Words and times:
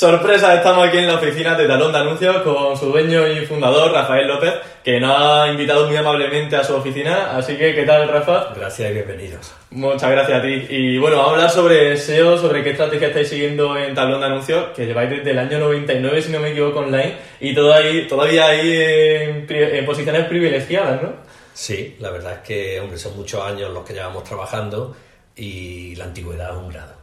Sorpresa, 0.00 0.54
estamos 0.54 0.88
aquí 0.88 0.96
en 0.96 1.08
la 1.08 1.16
oficina 1.16 1.54
de 1.54 1.68
Talón 1.68 1.92
de 1.92 1.98
Anuncios 1.98 2.38
con 2.38 2.74
su 2.74 2.86
dueño 2.86 3.28
y 3.28 3.44
fundador, 3.44 3.92
Rafael 3.92 4.26
López, 4.28 4.54
que 4.82 4.98
nos 4.98 5.14
ha 5.14 5.46
invitado 5.48 5.86
muy 5.86 5.94
amablemente 5.94 6.56
a 6.56 6.64
su 6.64 6.74
oficina. 6.74 7.36
Así 7.36 7.54
que, 7.58 7.74
¿qué 7.74 7.82
tal, 7.82 8.08
Rafa? 8.08 8.54
Gracias 8.56 8.90
y 8.90 8.94
bienvenidos. 8.94 9.52
Muchas 9.72 10.10
gracias 10.10 10.38
a 10.38 10.42
ti. 10.42 10.66
Y 10.70 10.96
bueno, 10.96 11.18
vamos 11.18 11.32
a 11.32 11.34
hablar 11.34 11.50
sobre 11.50 11.98
SEO, 11.98 12.38
sobre 12.38 12.64
qué 12.64 12.70
estrategia 12.70 13.08
estáis 13.08 13.28
siguiendo 13.28 13.76
en 13.76 13.94
Tablón 13.94 14.20
de 14.20 14.26
Anuncios, 14.28 14.68
que 14.74 14.86
lleváis 14.86 15.10
desde 15.10 15.32
el 15.32 15.38
año 15.38 15.58
99, 15.58 16.22
si 16.22 16.32
no 16.32 16.40
me 16.40 16.52
equivoco, 16.52 16.78
online, 16.78 17.16
y 17.38 17.54
todavía, 17.54 18.08
todavía 18.08 18.46
ahí 18.46 18.72
en, 18.72 19.46
en 19.50 19.84
posiciones 19.84 20.24
privilegiadas, 20.24 21.02
¿no? 21.02 21.12
Sí, 21.52 21.96
la 22.00 22.08
verdad 22.08 22.36
es 22.36 22.38
que, 22.38 22.80
hombre, 22.80 22.96
son 22.96 23.14
muchos 23.18 23.44
años 23.44 23.70
los 23.70 23.84
que 23.84 23.92
llevamos 23.92 24.24
trabajando 24.24 24.96
y 25.36 25.94
la 25.96 26.04
antigüedad 26.04 26.52
es 26.52 26.56
un 26.56 26.70
grado. 26.70 26.99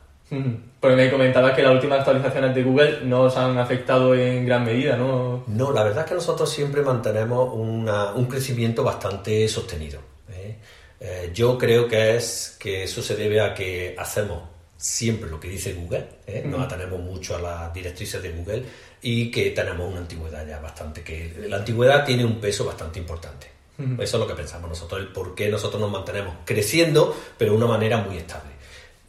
Porque 0.80 0.96
me 0.96 1.10
comentabas 1.10 1.54
que 1.56 1.62
las 1.64 1.72
últimas 1.74 2.00
actualizaciones 2.00 2.54
de 2.54 2.64
Google 2.64 3.00
no 3.04 3.22
os 3.24 3.38
han 3.38 3.58
afectado 3.58 4.14
en 4.14 4.46
gran 4.46 4.64
medida, 4.66 4.96
¿no? 4.98 5.44
No, 5.48 5.72
la 5.72 5.84
verdad 5.84 6.04
es 6.04 6.10
que 6.10 6.16
nosotros 6.16 6.50
siempre 6.50 6.82
mantenemos 6.82 7.50
una- 7.54 8.12
un 8.14 8.26
crecimiento 8.26 8.84
bastante 8.84 9.48
sostenido. 9.48 10.00
¿eh? 10.30 10.56
Eh, 11.00 11.32
yo 11.34 11.58
creo 11.58 11.88
que 11.88 12.16
es 12.18 12.58
que 12.60 12.84
eso 12.84 13.02
se 13.02 13.16
debe 13.16 13.40
a 13.40 13.54
que 13.54 13.96
hacemos 13.98 14.44
siempre 14.76 15.30
lo 15.30 15.40
que 15.40 15.48
dice 15.50 15.74
Google, 15.74 16.08
¿eh? 16.28 16.44
nos 16.46 16.62
atenemos 16.62 17.00
mucho 17.00 17.36
a 17.36 17.40
las 17.42 17.74
directrices 17.74 18.22
de 18.22 18.32
Google 18.32 18.64
y 19.02 19.32
que 19.32 19.52
tenemos 19.52 19.90
una 19.90 20.00
antigüedad 20.02 20.46
ya 20.48 20.60
bastante, 20.60 21.04
que 21.04 21.34
la 21.48 21.58
antigüedad 21.58 22.06
tiene 22.06 22.24
un 22.26 22.40
peso 22.40 22.66
bastante 22.66 23.00
importante. 23.00 23.48
Eso 23.80 24.18
es 24.18 24.22
lo 24.22 24.28
que 24.28 24.34
pensamos 24.34 24.70
nosotros, 24.70 25.00
el 25.00 25.08
por 25.10 25.36
qué 25.36 25.50
nosotros 25.50 25.80
nos 25.80 25.92
mantenemos 25.92 26.34
creciendo, 26.46 27.16
pero 27.38 27.52
de 27.52 27.58
una 27.58 27.68
manera 27.68 27.98
muy 28.00 28.18
estable. 28.18 28.57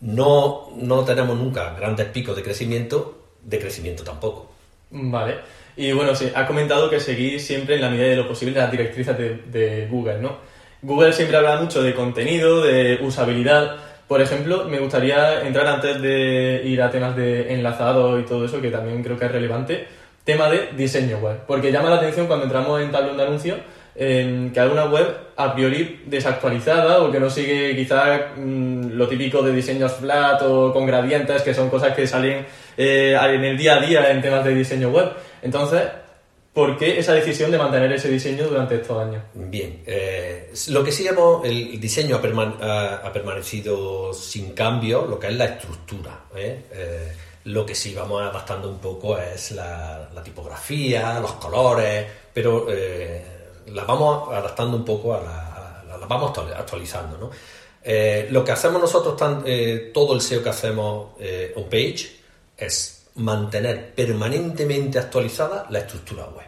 No, 0.01 0.71
no 0.77 1.05
tenemos 1.05 1.37
nunca 1.37 1.75
grandes 1.75 2.07
picos 2.07 2.37
de 2.37 2.43
crecimiento, 2.43 3.19
de 3.43 3.59
crecimiento 3.59 4.05
tampoco. 4.05 4.51
Vale. 4.91 5.37
Y 5.77 5.93
bueno, 5.93 6.15
sí, 6.15 6.31
has 6.35 6.47
comentado 6.47 6.91
que 6.91 7.01
seguís 7.01 7.47
siempre 7.47 7.77
en 7.77 7.81
la 7.81 7.91
medida 7.91 8.09
de 8.09 8.17
lo 8.17 8.27
posible 8.27 8.59
las 8.59 8.71
directrices 8.71 9.17
de, 9.17 9.37
de 9.47 9.87
Google, 9.89 10.19
¿no? 10.21 10.37
Google 10.83 11.13
siempre 11.13 11.37
habla 11.37 11.61
mucho 11.61 11.83
de 11.83 11.95
contenido, 11.95 12.63
de 12.63 12.99
usabilidad. 13.03 13.77
Por 14.07 14.21
ejemplo, 14.21 14.65
me 14.65 14.79
gustaría 14.79 15.43
entrar 15.43 15.67
antes 15.67 16.01
de 16.01 16.63
ir 16.65 16.81
a 16.81 16.91
temas 16.91 17.17
de 17.17 17.53
enlazado 17.53 18.19
y 18.19 18.25
todo 18.25 18.45
eso, 18.45 18.61
que 18.61 18.71
también 18.71 19.03
creo 19.03 19.19
que 19.19 19.27
es 19.27 19.33
relevante, 19.33 19.87
tema 20.25 20.49
de 20.49 20.71
diseño 20.77 21.19
web. 21.19 21.41
Porque 21.47 21.73
llama 21.73 21.91
la 21.91 21.97
atención 21.97 22.27
cuando 22.27 22.45
entramos 22.45 22.81
en 22.81 22.91
tablón 22.91 23.17
de 23.17 23.23
anuncios 23.25 23.59
en 24.01 24.53
que 24.53 24.61
hay 24.61 24.69
una 24.69 24.85
web 24.87 25.07
a 25.37 25.53
priori 25.55 26.03
desactualizada 26.07 27.03
o 27.03 27.11
que 27.11 27.19
no 27.19 27.29
sigue 27.29 27.75
quizás 27.75 28.21
mm, 28.37 28.91
lo 28.93 29.09
típico 29.09 29.43
de 29.43 29.53
diseños 29.53 29.93
flat 29.93 30.41
o 30.43 30.73
con 30.73 30.87
gradientes, 30.87 31.43
que 31.43 31.53
son 31.53 31.69
cosas 31.69 31.95
que 31.97 32.07
salen 32.07 32.47
eh, 32.77 33.17
en 33.21 33.45
el 33.45 33.59
día 33.59 33.75
a 33.77 33.81
día 33.81 34.11
en 34.11 34.23
temas 34.23 34.45
de 34.45 34.55
diseño 34.55 34.91
web. 34.91 35.11
Entonces, 35.43 35.83
¿por 36.53 36.79
qué 36.79 36.99
esa 36.99 37.13
decisión 37.15 37.51
de 37.51 37.59
mantener 37.59 37.93
ese 37.93 38.09
diseño 38.09 38.47
durante 38.47 38.77
estos 38.77 39.03
años? 39.03 39.23
Bien, 39.35 39.83
eh, 39.87 40.53
lo 40.69 40.85
que 40.85 40.93
sí 40.93 41.07
hemos, 41.07 41.45
el 41.45 41.81
diseño 41.81 42.17
ha, 42.17 42.23
perman- 42.23 43.13
permanecido 43.13 44.13
sin 44.15 44.53
cambio, 44.53 45.07
lo 45.07 45.19
que 45.19 45.27
es 45.29 45.35
la 45.35 45.45
estructura. 45.47 46.21
¿eh? 46.37 46.63
Eh, 46.73 47.13
lo 47.45 47.65
que 47.65 47.75
sí 47.75 47.95
vamos 47.95 48.23
adaptando 48.23 48.69
un 48.69 48.79
poco 48.79 49.19
es 49.19 49.53
la, 49.53 50.09
tipografía, 50.25 51.19
los 51.21 51.33
colores, 51.33 52.07
pero 52.35 52.67
eh, 52.71 53.23
las 53.73 53.87
vamos 53.87 54.33
adaptando 54.35 54.77
un 54.77 54.85
poco 54.85 55.15
a 55.15 55.23
la, 55.23 55.81
a 55.81 55.85
la- 55.85 55.99
las 55.99 56.09
vamos 56.09 56.31
actual- 56.31 56.55
actualizando. 56.55 57.17
¿no? 57.19 57.31
Eh, 57.83 58.29
lo 58.31 58.45
que 58.45 58.53
hacemos 58.53 58.81
nosotros, 58.81 59.17
tan- 59.17 59.43
eh, 59.47 59.91
todo 59.95 60.15
el 60.15 60.21
SEO 60.21 60.43
que 60.43 60.49
hacemos 60.49 61.11
eh, 61.21 61.53
on 61.57 61.65
page, 61.65 62.17
es 62.57 63.07
mantener 63.17 63.95
permanentemente 63.95 64.99
actualizada 64.99 65.67
la 65.71 65.81
estructura 65.81 66.25
web. 66.27 66.47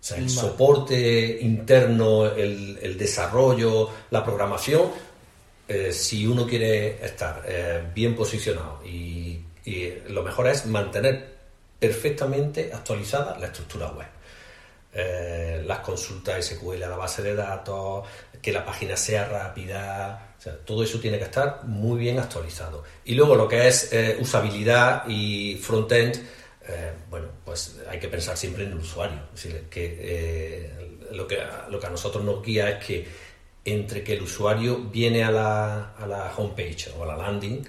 O 0.00 0.04
sea, 0.08 0.16
el 0.16 0.24
Vale. 0.24 0.34
soporte 0.36 1.38
interno, 1.40 2.26
el, 2.26 2.78
el 2.80 2.96
desarrollo, 2.96 3.90
la 4.10 4.24
programación, 4.24 4.82
eh, 5.66 5.92
si 5.92 6.26
uno 6.26 6.46
quiere 6.46 7.04
estar 7.04 7.44
bien 7.94 8.14
posicionado 8.16 8.80
y, 8.86 9.40
y 9.64 9.92
lo 10.08 10.22
mejor 10.22 10.48
es 10.48 10.64
mantener 10.66 11.36
perfectamente 11.78 12.70
actualizada 12.72 13.36
la 13.38 13.46
estructura 13.48 13.88
web. 13.92 14.06
Eh, 14.94 15.62
las 15.66 15.80
consultas 15.80 16.44
SQL 16.46 16.82
a 16.82 16.88
la 16.88 16.96
base 16.96 17.22
de 17.22 17.34
datos, 17.34 18.06
que 18.40 18.52
la 18.52 18.64
página 18.64 18.96
sea 18.96 19.26
rápida, 19.28 20.34
o 20.38 20.40
sea, 20.40 20.56
todo 20.64 20.82
eso 20.82 20.98
tiene 20.98 21.18
que 21.18 21.24
estar 21.24 21.62
muy 21.64 21.98
bien 21.98 22.18
actualizado. 22.18 22.84
Y 23.04 23.14
luego 23.14 23.36
lo 23.36 23.46
que 23.48 23.68
es 23.68 23.92
eh, 23.92 24.16
usabilidad 24.20 25.06
y 25.06 25.56
frontend, 25.56 26.16
eh, 26.66 26.92
bueno, 27.10 27.28
pues 27.44 27.76
hay 27.88 27.98
que 28.00 28.08
pensar 28.08 28.36
siempre 28.36 28.64
en 28.64 28.72
el 28.72 28.78
usuario. 28.78 29.18
Que, 29.70 29.96
eh, 30.00 30.98
lo, 31.12 31.26
que 31.26 31.38
lo 31.70 31.78
que 31.78 31.86
a 31.86 31.90
nosotros 31.90 32.24
nos 32.24 32.42
guía 32.42 32.70
es 32.70 32.84
que 32.84 33.06
entre 33.64 34.02
que 34.02 34.14
el 34.14 34.22
usuario 34.22 34.78
viene 34.78 35.22
a 35.24 35.30
la, 35.30 35.90
a 35.98 36.06
la 36.06 36.32
homepage 36.36 36.88
o 36.96 37.02
a 37.02 37.06
la 37.06 37.16
landing, 37.16 37.62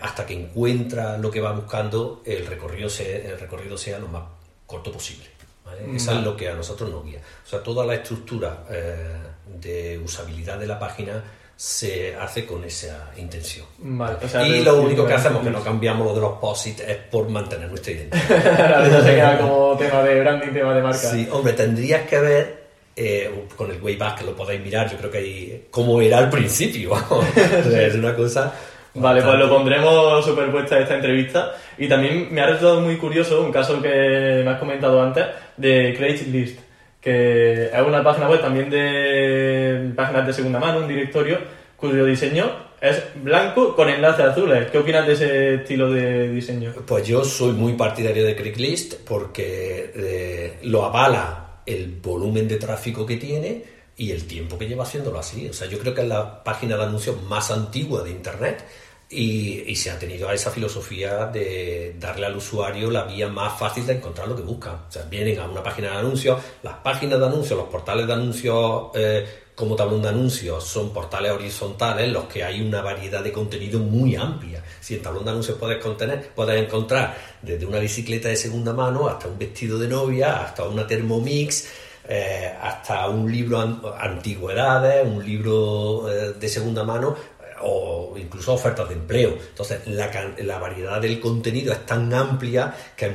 hasta 0.00 0.24
que 0.24 0.34
encuentra 0.34 1.18
lo 1.18 1.28
que 1.28 1.40
va 1.40 1.50
buscando, 1.50 2.22
el 2.24 2.46
recorrido, 2.46 2.88
se- 2.88 3.26
el 3.26 3.38
recorrido 3.40 3.76
sea 3.76 3.98
lo 3.98 4.06
más 4.06 4.22
corto 4.64 4.92
posible. 4.92 5.26
¿Vale? 5.66 5.96
Eso 5.96 6.12
es 6.12 6.22
lo 6.22 6.36
que 6.36 6.48
a 6.48 6.54
nosotros 6.54 6.88
nos 6.90 7.04
guía. 7.04 7.18
O 7.44 7.48
sea, 7.48 7.62
toda 7.62 7.84
la 7.84 7.94
estructura 7.94 8.64
eh, 8.70 9.16
de 9.60 9.98
usabilidad 9.98 10.58
de 10.58 10.66
la 10.66 10.78
página 10.78 11.22
se 11.56 12.14
hace 12.14 12.44
con 12.44 12.62
esa 12.64 13.10
intención. 13.16 13.66
Vale, 13.78 14.18
o 14.22 14.28
sea, 14.28 14.46
y 14.46 14.62
lo 14.62 14.82
único 14.82 15.06
que 15.06 15.14
hacemos, 15.14 15.42
que 15.42 15.50
no 15.50 15.62
cambiamos 15.62 16.06
lo 16.06 16.14
de 16.14 16.20
los 16.20 16.38
posits, 16.38 16.80
es 16.80 16.96
por 17.10 17.28
mantener 17.30 17.68
nuestra 17.68 17.92
identidad. 17.92 18.86
Eso 18.86 19.02
se 19.02 19.14
queda 19.14 19.38
como 19.38 19.76
tema 19.76 20.02
de 20.02 20.20
branding, 20.20 20.52
tema 20.52 20.74
de 20.74 20.82
marca. 20.82 20.98
Sí, 20.98 21.26
hombre, 21.32 21.54
tendrías 21.54 22.06
que 22.06 22.18
ver 22.18 22.66
eh, 22.94 23.46
con 23.56 23.70
el 23.70 23.80
Wayback, 23.80 24.18
que 24.18 24.24
lo 24.24 24.36
podéis 24.36 24.60
mirar, 24.60 24.90
yo 24.90 24.98
creo 24.98 25.10
que 25.10 25.18
ahí, 25.18 25.66
cómo 25.70 25.98
era 26.02 26.18
al 26.18 26.28
principio. 26.28 26.92
es 27.36 27.94
una 27.94 28.14
cosa. 28.14 28.52
Vale, 28.92 29.22
pues 29.22 29.38
lo 29.38 29.48
pondremos 29.48 30.24
superpuesta 30.24 30.76
a 30.76 30.80
esta 30.80 30.94
entrevista. 30.94 31.54
Y 31.78 31.88
también 31.88 32.28
me 32.30 32.40
ha 32.42 32.46
resultado 32.46 32.80
muy 32.80 32.96
curioso 32.96 33.42
un 33.42 33.52
caso 33.52 33.80
que 33.80 34.42
me 34.44 34.50
has 34.50 34.58
comentado 34.58 35.02
antes 35.02 35.26
de 35.56 35.94
Craigslist, 35.96 36.58
que 37.00 37.66
es 37.66 37.82
una 37.86 38.02
página 38.02 38.28
web 38.28 38.40
también 38.40 38.70
de 38.70 39.92
páginas 39.94 40.26
de 40.26 40.32
segunda 40.32 40.58
mano, 40.58 40.78
un 40.78 40.88
directorio 40.88 41.38
cuyo 41.76 42.04
diseño 42.04 42.66
es 42.80 43.02
blanco 43.22 43.74
con 43.74 43.88
enlaces 43.88 44.26
azules. 44.26 44.70
¿Qué 44.70 44.78
opinas 44.78 45.06
de 45.06 45.12
ese 45.12 45.54
estilo 45.54 45.90
de 45.90 46.28
diseño? 46.30 46.72
Pues 46.86 47.06
yo 47.06 47.24
soy 47.24 47.52
muy 47.52 47.72
partidario 47.74 48.24
de 48.24 48.36
Craigslist 48.36 48.94
porque 49.06 49.92
eh, 49.94 50.58
lo 50.62 50.84
avala 50.84 51.60
el 51.64 51.98
volumen 52.02 52.46
de 52.46 52.56
tráfico 52.56 53.04
que 53.04 53.16
tiene 53.16 53.64
y 53.96 54.10
el 54.10 54.26
tiempo 54.26 54.58
que 54.58 54.68
lleva 54.68 54.84
haciéndolo 54.84 55.18
así. 55.18 55.48
O 55.48 55.52
sea, 55.52 55.68
yo 55.68 55.78
creo 55.78 55.94
que 55.94 56.02
es 56.02 56.08
la 56.08 56.44
página 56.44 56.76
de 56.76 56.84
anuncios 56.84 57.22
más 57.22 57.50
antigua 57.50 58.02
de 58.02 58.10
Internet 58.10 58.64
y, 59.08 59.62
y 59.66 59.76
se 59.76 59.90
ha 59.90 59.98
tenido 59.98 60.28
a 60.28 60.34
esa 60.34 60.50
filosofía 60.50 61.26
de 61.26 61.94
darle 61.98 62.26
al 62.26 62.36
usuario 62.36 62.90
la 62.90 63.04
vía 63.04 63.28
más 63.28 63.58
fácil 63.58 63.86
de 63.86 63.94
encontrar 63.94 64.26
lo 64.26 64.34
que 64.36 64.42
busca. 64.42 64.86
O 64.88 64.92
sea, 64.92 65.02
vienen 65.04 65.38
a 65.38 65.46
una 65.46 65.62
página 65.62 65.90
de 65.92 65.96
anuncios, 65.98 66.40
las 66.62 66.74
páginas 66.74 67.18
de 67.20 67.26
anuncios, 67.26 67.58
los 67.58 67.68
portales 67.68 68.06
de 68.06 68.12
anuncios 68.12 68.88
eh, 68.94 69.26
como 69.54 69.74
tablón 69.74 70.02
de 70.02 70.08
anuncios 70.08 70.64
son 70.64 70.92
portales 70.92 71.32
horizontales 71.32 72.12
los 72.12 72.24
que 72.24 72.44
hay 72.44 72.60
una 72.60 72.82
variedad 72.82 73.22
de 73.24 73.32
contenido 73.32 73.78
muy 73.78 74.14
amplia. 74.16 74.62
Si 74.80 74.96
en 74.96 75.02
tablón 75.02 75.24
de 75.24 75.30
anuncios 75.30 75.56
puedes, 75.56 75.82
contener, 75.82 76.30
puedes 76.34 76.62
encontrar 76.62 77.16
desde 77.40 77.64
una 77.64 77.78
bicicleta 77.78 78.28
de 78.28 78.36
segunda 78.36 78.72
mano 78.74 79.08
hasta 79.08 79.28
un 79.28 79.38
vestido 79.38 79.78
de 79.78 79.88
novia, 79.88 80.42
hasta 80.42 80.64
una 80.64 80.86
Thermomix, 80.86 81.68
eh, 82.08 82.52
hasta 82.60 83.08
un 83.08 83.32
libro 83.32 83.58
an- 83.60 83.80
antigüedades, 83.98 85.06
un 85.06 85.24
libro 85.24 86.06
eh, 86.10 86.34
de 86.38 86.48
segunda 86.48 86.84
mano 86.84 87.16
o 87.62 88.14
incluso 88.16 88.54
ofertas 88.54 88.88
de 88.88 88.94
empleo. 88.94 89.36
Entonces, 89.48 89.86
la, 89.86 90.58
variedad 90.58 91.00
del 91.00 91.20
contenido 91.20 91.72
es 91.72 91.84
tan 91.86 92.12
amplia 92.12 92.74
que 92.96 93.06
es 93.06 93.12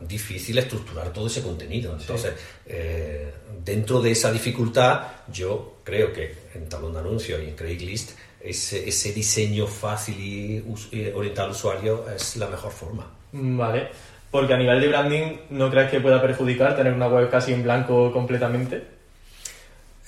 difícil 0.00 0.58
estructurar 0.58 1.12
todo 1.12 1.26
ese 1.26 1.42
contenido. 1.42 1.96
Entonces, 1.98 2.34
eh, 2.66 3.32
dentro 3.64 4.00
de 4.00 4.12
esa 4.12 4.30
dificultad, 4.32 5.02
yo 5.32 5.78
creo 5.84 6.12
que 6.12 6.34
en 6.54 6.68
Talón 6.68 6.92
de 6.92 7.00
Anuncios 7.00 7.40
y 7.42 7.48
en 7.48 7.56
Craigslist, 7.56 8.12
ese, 8.40 8.88
ese 8.88 9.12
diseño 9.12 9.66
fácil 9.66 10.16
y 10.20 11.10
orientado 11.10 11.48
al 11.48 11.54
usuario 11.54 12.04
es 12.14 12.36
la 12.36 12.46
mejor 12.46 12.72
forma. 12.72 13.10
Vale. 13.32 13.88
Porque 14.30 14.54
a 14.54 14.58
nivel 14.58 14.80
de 14.80 14.88
branding, 14.88 15.36
¿no 15.50 15.70
crees 15.70 15.90
que 15.90 16.00
pueda 16.00 16.20
perjudicar 16.20 16.76
tener 16.76 16.92
una 16.92 17.08
web 17.08 17.30
casi 17.30 17.52
en 17.52 17.62
blanco 17.62 18.12
completamente? 18.12 18.97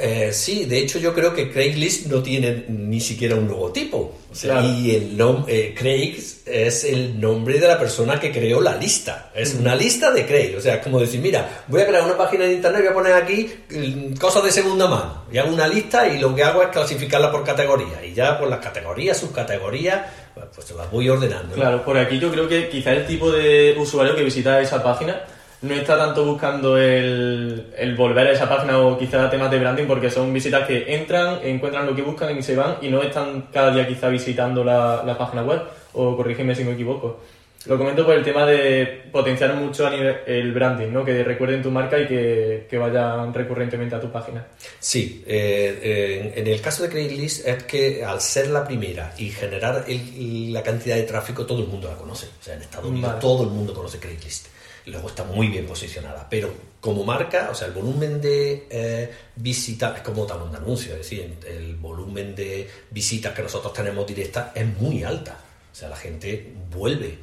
Eh, 0.03 0.33
sí, 0.33 0.65
de 0.65 0.79
hecho 0.79 0.99
yo 0.99 1.15
creo 1.15 1.35
que 1.35 1.51
Craigslist 1.51 2.07
no 2.07 2.23
tiene 2.23 2.65
ni 2.69 3.01
siquiera 3.01 3.35
un 3.35 3.47
logotipo. 3.49 4.17
Claro. 4.41 4.67
Y 4.67 4.95
el 4.95 5.17
nombre 5.17 5.75
Craig 5.75 6.17
es 6.47 6.85
el 6.85 7.21
nombre 7.21 7.59
de 7.59 7.69
la 7.69 7.79
persona 7.79 8.19
que 8.19 8.33
creó 8.33 8.61
la 8.61 8.77
lista. 8.77 9.31
Es 9.35 9.55
una 9.55 9.75
lista 9.75 10.11
de 10.11 10.25
Craig. 10.25 10.55
O 10.57 10.61
sea, 10.61 10.77
es 10.77 10.83
como 10.83 11.01
decir, 11.01 11.21
mira, 11.21 11.65
voy 11.69 11.83
a 11.83 11.87
crear 11.87 12.05
una 12.05 12.17
página 12.17 12.45
de 12.45 12.55
internet, 12.55 12.81
voy 12.81 12.91
a 12.91 12.95
poner 12.95 13.13
aquí 13.13 13.51
mm, 13.71 14.15
cosas 14.15 14.45
de 14.45 14.53
segunda 14.53 14.87
mano. 14.87 15.25
Y 15.31 15.37
hago 15.37 15.53
una 15.53 15.69
lista 15.69 16.09
y 16.09 16.19
lo 16.19 16.35
que 16.35 16.45
hago 16.45 16.63
es 16.63 16.69
clasificarla 16.69 17.31
por 17.31 17.45
categoría. 17.45 18.05
Y 18.05 18.15
ya 18.15 18.39
por 18.39 18.49
las 18.49 18.61
categorías, 18.61 19.19
subcategorías, 19.19 20.01
pues, 20.35 20.47
pues 20.55 20.71
las 20.71 20.91
voy 20.91 21.09
ordenando. 21.09 21.55
Claro, 21.55 21.85
por 21.85 21.99
aquí 21.99 22.19
yo 22.19 22.31
creo 22.31 22.49
que 22.49 22.71
quizá 22.71 22.93
el 22.93 23.07
tipo 23.07 23.31
de 23.31 23.77
usuario 23.79 24.17
que 24.17 24.23
visita 24.23 24.61
esa 24.61 24.83
página 24.83 25.23
no 25.63 25.75
está 25.75 25.97
tanto 25.99 26.25
buscando 26.25 26.79
el, 26.79 27.67
el 27.77 27.95
volver 27.95 28.29
a 28.29 28.33
esa 28.33 28.49
página 28.49 28.79
o 28.79 28.99
quizá 28.99 29.29
temas 29.29 29.51
de 29.51 29.59
branding 29.59 29.85
porque 29.87 30.11
son 30.11 30.33
visitas 30.33 30.67
que 30.67 30.95
entran, 30.95 31.39
encuentran 31.43 31.87
lo 31.87 31.95
que 31.95 32.03
buscan 32.03 32.37
y 32.39 32.43
se 32.43 32.57
van 32.57 32.77
y 32.81 32.89
no 32.89 33.03
están 33.03 33.49
cada 33.53 33.71
día 33.75 33.87
quizá 33.87 34.09
visitando 34.09 34.65
la, 34.65 35.03
la 35.05 35.19
página 35.19 35.43
web 35.43 35.61
o 35.93 36.17
corrígeme 36.17 36.55
si 36.55 36.65
me 36.65 36.73
equivoco. 36.73 37.21
Lo 37.67 37.77
comento 37.77 38.07
por 38.07 38.15
el 38.15 38.25
tema 38.25 38.47
de 38.47 39.03
potenciar 39.13 39.53
mucho 39.53 39.87
a 39.87 39.91
nivel 39.91 40.17
el 40.27 40.51
branding, 40.55 40.89
¿no? 40.95 41.05
Que 41.05 41.23
recuerden 41.23 41.61
tu 41.63 41.71
marca 41.71 41.99
y 41.99 42.07
que, 42.07 42.67
que 42.71 42.79
vayan 42.79 43.35
recurrentemente 43.35 43.95
a 43.95 44.01
tu 44.01 44.11
página. 44.11 44.47
Sí, 44.79 45.23
eh, 45.27 45.79
eh, 45.83 46.33
en 46.37 46.47
el 46.47 46.59
caso 46.63 46.85
de 46.85 46.89
Craigslist 46.89 47.47
es 47.47 47.65
que 47.65 48.03
al 48.03 48.19
ser 48.23 48.49
la 48.49 48.65
primera 48.67 49.13
y 49.19 49.29
generar 49.29 49.85
el- 49.87 50.51
la 50.55 50.63
cantidad 50.63 50.97
de 50.97 51.03
tráfico, 51.03 51.45
todo 51.45 51.61
el 51.61 51.67
mundo 51.69 51.89
la 51.89 51.97
conoce. 51.97 52.29
O 52.41 52.43
sea, 52.43 52.55
en 52.55 52.63
Estados 52.63 52.87
Unidos 52.87 53.11
Vale. 53.11 53.21
todo 53.21 53.43
el 53.43 53.51
mundo 53.51 53.75
conoce 53.75 53.99
Craigslist. 53.99 54.47
Luego 54.91 55.09
está 55.09 55.25
muy 55.25 55.49
bien 55.49 55.67
posicionada. 55.67 56.27
Pero 56.29 56.53
como 56.81 57.05
marca, 57.05 57.49
o 57.51 57.55
sea, 57.55 57.69
el 57.69 57.75
volumen 57.75 58.21
de 58.21 58.67
eh, 58.71 59.11
visitas, 59.37 59.97
es 59.97 60.03
como 60.03 60.27
talón 60.27 60.51
de 60.51 60.59
anuncio, 60.59 60.93
es 60.93 60.99
decir, 60.99 61.37
el 61.47 61.77
volumen 61.77 62.35
de 62.35 62.69
visitas 62.91 63.35
que 63.35 63.43
nosotros 63.43 63.73
tenemos 63.73 64.07
directas 64.07 64.49
es 64.55 64.67
muy 64.79 65.05
alta. 65.05 65.37
O 65.71 65.75
sea, 65.75 65.89
la 65.89 65.97
gente 65.97 66.53
vuelve. 66.71 67.19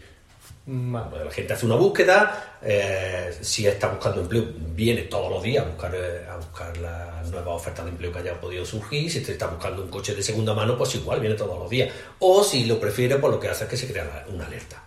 La 0.67 1.31
gente 1.31 1.53
hace 1.53 1.65
una 1.65 1.75
búsqueda, 1.75 2.57
eh, 2.61 3.33
si 3.39 3.65
está 3.65 3.87
buscando 3.87 4.19
empleo, 4.19 4.47
viene 4.75 5.03
todos 5.03 5.31
los 5.31 5.41
días 5.41 5.65
a 5.65 5.69
buscar, 5.69 5.95
eh, 5.95 6.27
a 6.29 6.35
buscar 6.35 6.75
las 6.77 7.29
nuevas 7.31 7.55
ofertas 7.55 7.85
de 7.85 7.91
empleo 7.91 8.11
que 8.11 8.19
haya 8.19 8.39
podido 8.39 8.65
surgir. 8.65 9.09
Si 9.09 9.19
está 9.19 9.47
buscando 9.47 9.83
un 9.83 9.89
coche 9.89 10.13
de 10.13 10.21
segunda 10.21 10.53
mano, 10.53 10.77
pues 10.77 10.93
igual 10.95 11.21
viene 11.21 11.35
todos 11.35 11.57
los 11.57 11.69
días. 11.69 11.89
O 12.19 12.43
si 12.43 12.65
lo 12.65 12.81
prefiere, 12.81 13.15
pues 13.15 13.33
lo 13.33 13.39
que 13.39 13.47
hace 13.47 13.63
es 13.63 13.69
que 13.69 13.77
se 13.77 13.87
crea 13.87 14.25
una 14.29 14.45
alerta 14.45 14.86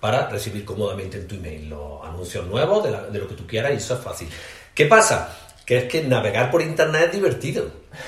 para 0.00 0.28
recibir 0.28 0.64
cómodamente 0.64 1.18
en 1.18 1.26
tu 1.26 1.34
email 1.36 1.68
los 1.68 2.04
anuncios 2.06 2.46
nuevos 2.46 2.84
de, 2.84 2.90
la- 2.90 3.02
de 3.06 3.18
lo 3.18 3.28
que 3.28 3.34
tú 3.34 3.46
quieras 3.46 3.72
y 3.72 3.76
eso 3.76 3.94
es 3.94 4.00
fácil. 4.00 4.28
¿Qué 4.74 4.86
pasa? 4.86 5.36
Que 5.66 5.78
es 5.78 5.84
que 5.84 6.02
navegar 6.04 6.50
por 6.50 6.62
internet 6.62 7.06
es 7.06 7.12
divertido. 7.12 7.66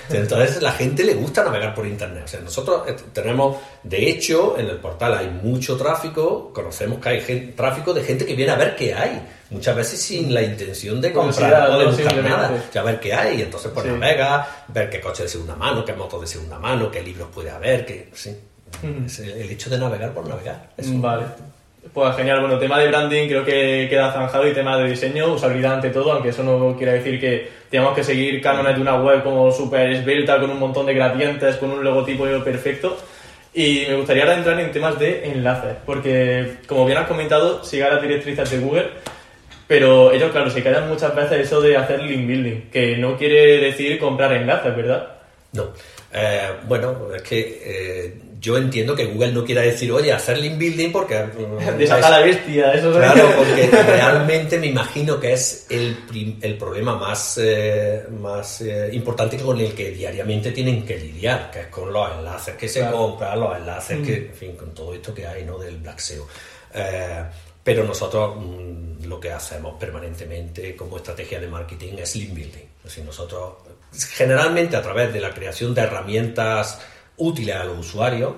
Entonces 0.08 0.58
a 0.58 0.60
la 0.60 0.72
gente 0.72 1.04
le 1.04 1.14
gusta 1.14 1.42
navegar 1.44 1.74
por 1.74 1.86
internet. 1.86 2.22
O 2.24 2.28
sea, 2.28 2.40
nosotros 2.40 2.88
eh, 2.88 2.96
tenemos, 3.12 3.56
de 3.82 4.08
hecho, 4.08 4.56
en 4.58 4.66
el 4.68 4.76
portal 4.78 5.14
hay 5.18 5.28
mucho 5.28 5.76
tráfico, 5.76 6.52
conocemos 6.54 7.00
que 7.00 7.08
hay 7.10 7.52
tráfico 7.56 7.92
de 7.92 8.02
gente 8.04 8.24
que 8.24 8.34
viene 8.34 8.52
a 8.52 8.56
ver 8.56 8.76
qué 8.76 8.94
hay. 8.94 9.20
Muchas 9.50 9.74
veces 9.76 10.00
sin 10.00 10.32
la 10.32 10.42
intención 10.42 11.00
de 11.00 11.12
comprar 11.12 11.50
Curiosidad, 11.50 11.74
o 11.74 11.78
de 11.78 11.84
¿no? 11.84 11.90
buscar 11.90 12.24
nada. 12.24 12.64
O 12.68 12.72
sea, 12.72 12.82
ver 12.82 13.00
qué 13.00 13.12
hay. 13.12 13.42
Entonces, 13.42 13.72
pues 13.74 13.84
Sí. 13.84 13.92
navega, 13.92 14.64
ver 14.68 14.88
qué 14.88 15.00
coche 15.00 15.24
de 15.24 15.28
segunda 15.28 15.56
mano, 15.56 15.84
qué 15.84 15.92
moto 15.92 16.20
de 16.20 16.26
segunda 16.28 16.58
mano, 16.58 16.90
qué 16.90 17.02
libros 17.02 17.28
puede 17.34 17.50
haber, 17.50 17.84
qué... 17.84 18.08
Sí. 18.14 18.34
Es 19.04 19.18
el, 19.18 19.30
el 19.32 19.50
hecho 19.50 19.68
de 19.68 19.76
navegar 19.78 20.14
por 20.14 20.26
navegar. 20.26 20.70
Eso. 20.76 20.92
Vale. 20.94 21.24
Pues 21.92 22.14
genial, 22.14 22.40
bueno, 22.40 22.58
tema 22.58 22.78
de 22.78 22.88
branding 22.88 23.26
creo 23.26 23.44
que 23.44 23.86
queda 23.88 24.12
zanjado 24.12 24.46
y 24.46 24.52
tema 24.52 24.76
de 24.76 24.90
diseño, 24.90 25.32
usabilidad 25.32 25.74
ante 25.74 25.90
todo, 25.90 26.12
aunque 26.12 26.28
eso 26.28 26.42
no 26.42 26.76
quiere 26.76 26.92
decir 26.92 27.18
que 27.18 27.48
tengamos 27.70 27.94
que 27.94 28.04
seguir 28.04 28.40
cánones 28.42 28.76
de 28.76 28.82
una 28.82 28.96
web 28.96 29.24
como 29.24 29.50
súper 29.50 29.90
esbelta, 29.90 30.38
con 30.38 30.50
un 30.50 30.58
montón 30.58 30.86
de 30.86 30.94
gradientes, 30.94 31.56
con 31.56 31.70
un 31.70 31.82
logotipo 31.82 32.24
perfecto. 32.44 32.96
Y 33.52 33.86
me 33.88 33.96
gustaría 33.96 34.22
ahora 34.22 34.36
entrar 34.36 34.60
en 34.60 34.70
temas 34.70 34.98
de 34.98 35.32
enlaces, 35.32 35.76
porque 35.84 36.58
como 36.66 36.84
bien 36.86 36.98
has 36.98 37.08
comentado, 37.08 37.64
siga 37.64 37.88
las 37.88 38.02
directrices 38.02 38.48
de 38.50 38.58
Google, 38.58 38.90
pero 39.66 40.12
ellos, 40.12 40.30
claro, 40.30 40.50
se 40.50 40.62
callan 40.62 40.88
muchas 40.88 41.14
veces 41.14 41.46
eso 41.46 41.60
de 41.60 41.76
hacer 41.76 42.02
link 42.02 42.26
building, 42.26 42.70
que 42.70 42.96
no 42.98 43.16
quiere 43.16 43.58
decir 43.58 43.98
comprar 43.98 44.32
enlaces, 44.32 44.76
¿verdad? 44.76 45.08
No. 45.52 45.70
Eh, 46.12 46.50
bueno, 46.68 47.08
es 47.14 47.22
que 47.22 47.60
eh, 47.64 48.20
yo 48.40 48.56
entiendo 48.56 48.96
que 48.96 49.04
Google 49.04 49.32
no 49.32 49.44
quiera 49.44 49.60
decir, 49.62 49.92
oye, 49.92 50.12
hacer 50.12 50.38
link 50.38 50.56
building 50.58 50.90
porque... 50.92 51.18
mm, 51.24 51.76
Desata 51.78 52.06
es- 52.06 52.10
la 52.10 52.18
bestia, 52.20 52.72
eso 52.72 52.90
es- 52.90 52.96
Claro, 52.96 53.28
porque 53.36 53.66
realmente 53.86 54.58
me 54.58 54.68
imagino 54.68 55.20
que 55.20 55.32
es 55.34 55.66
el, 55.68 55.94
prim- 56.08 56.38
el 56.40 56.56
problema 56.56 56.96
más, 56.96 57.38
eh, 57.42 58.06
más 58.20 58.62
eh, 58.62 58.88
importante 58.92 59.36
con 59.36 59.60
el 59.60 59.74
que 59.74 59.90
diariamente 59.90 60.52
tienen 60.52 60.86
que 60.86 60.96
lidiar, 60.98 61.50
que 61.50 61.60
es 61.60 61.66
con 61.66 61.92
los 61.92 62.10
enlaces 62.18 62.54
que 62.56 62.68
se 62.68 62.80
Claro. 62.80 62.96
compran, 62.96 63.38
los 63.40 63.56
enlaces 63.58 63.98
que, 64.06 64.16
en 64.16 64.34
fin, 64.34 64.56
con 64.56 64.72
todo 64.74 64.94
esto 64.94 65.12
que 65.14 65.26
hay, 65.26 65.44
¿no? 65.44 65.58
Del 65.58 65.76
Black 65.76 65.98
SEO. 65.98 66.26
Eh, 66.74 67.24
pero 67.62 67.84
nosotros 67.84 68.36
mm, 68.38 69.04
lo 69.06 69.20
que 69.20 69.30
hacemos 69.32 69.74
permanentemente 69.78 70.74
como 70.74 70.96
estrategia 70.96 71.38
de 71.38 71.46
marketing 71.46 71.94
es 71.98 72.16
link 72.16 72.32
building. 72.34 72.64
Es 72.78 72.84
decir, 72.84 73.04
nosotros 73.04 73.54
generalmente 74.12 74.76
a 74.76 74.82
través 74.82 75.12
de 75.12 75.20
la 75.20 75.30
creación 75.34 75.74
de 75.74 75.82
herramientas 75.82 76.80
útiles 77.20 77.56
a 77.56 77.64
los 77.64 77.78
usuarios 77.78 78.34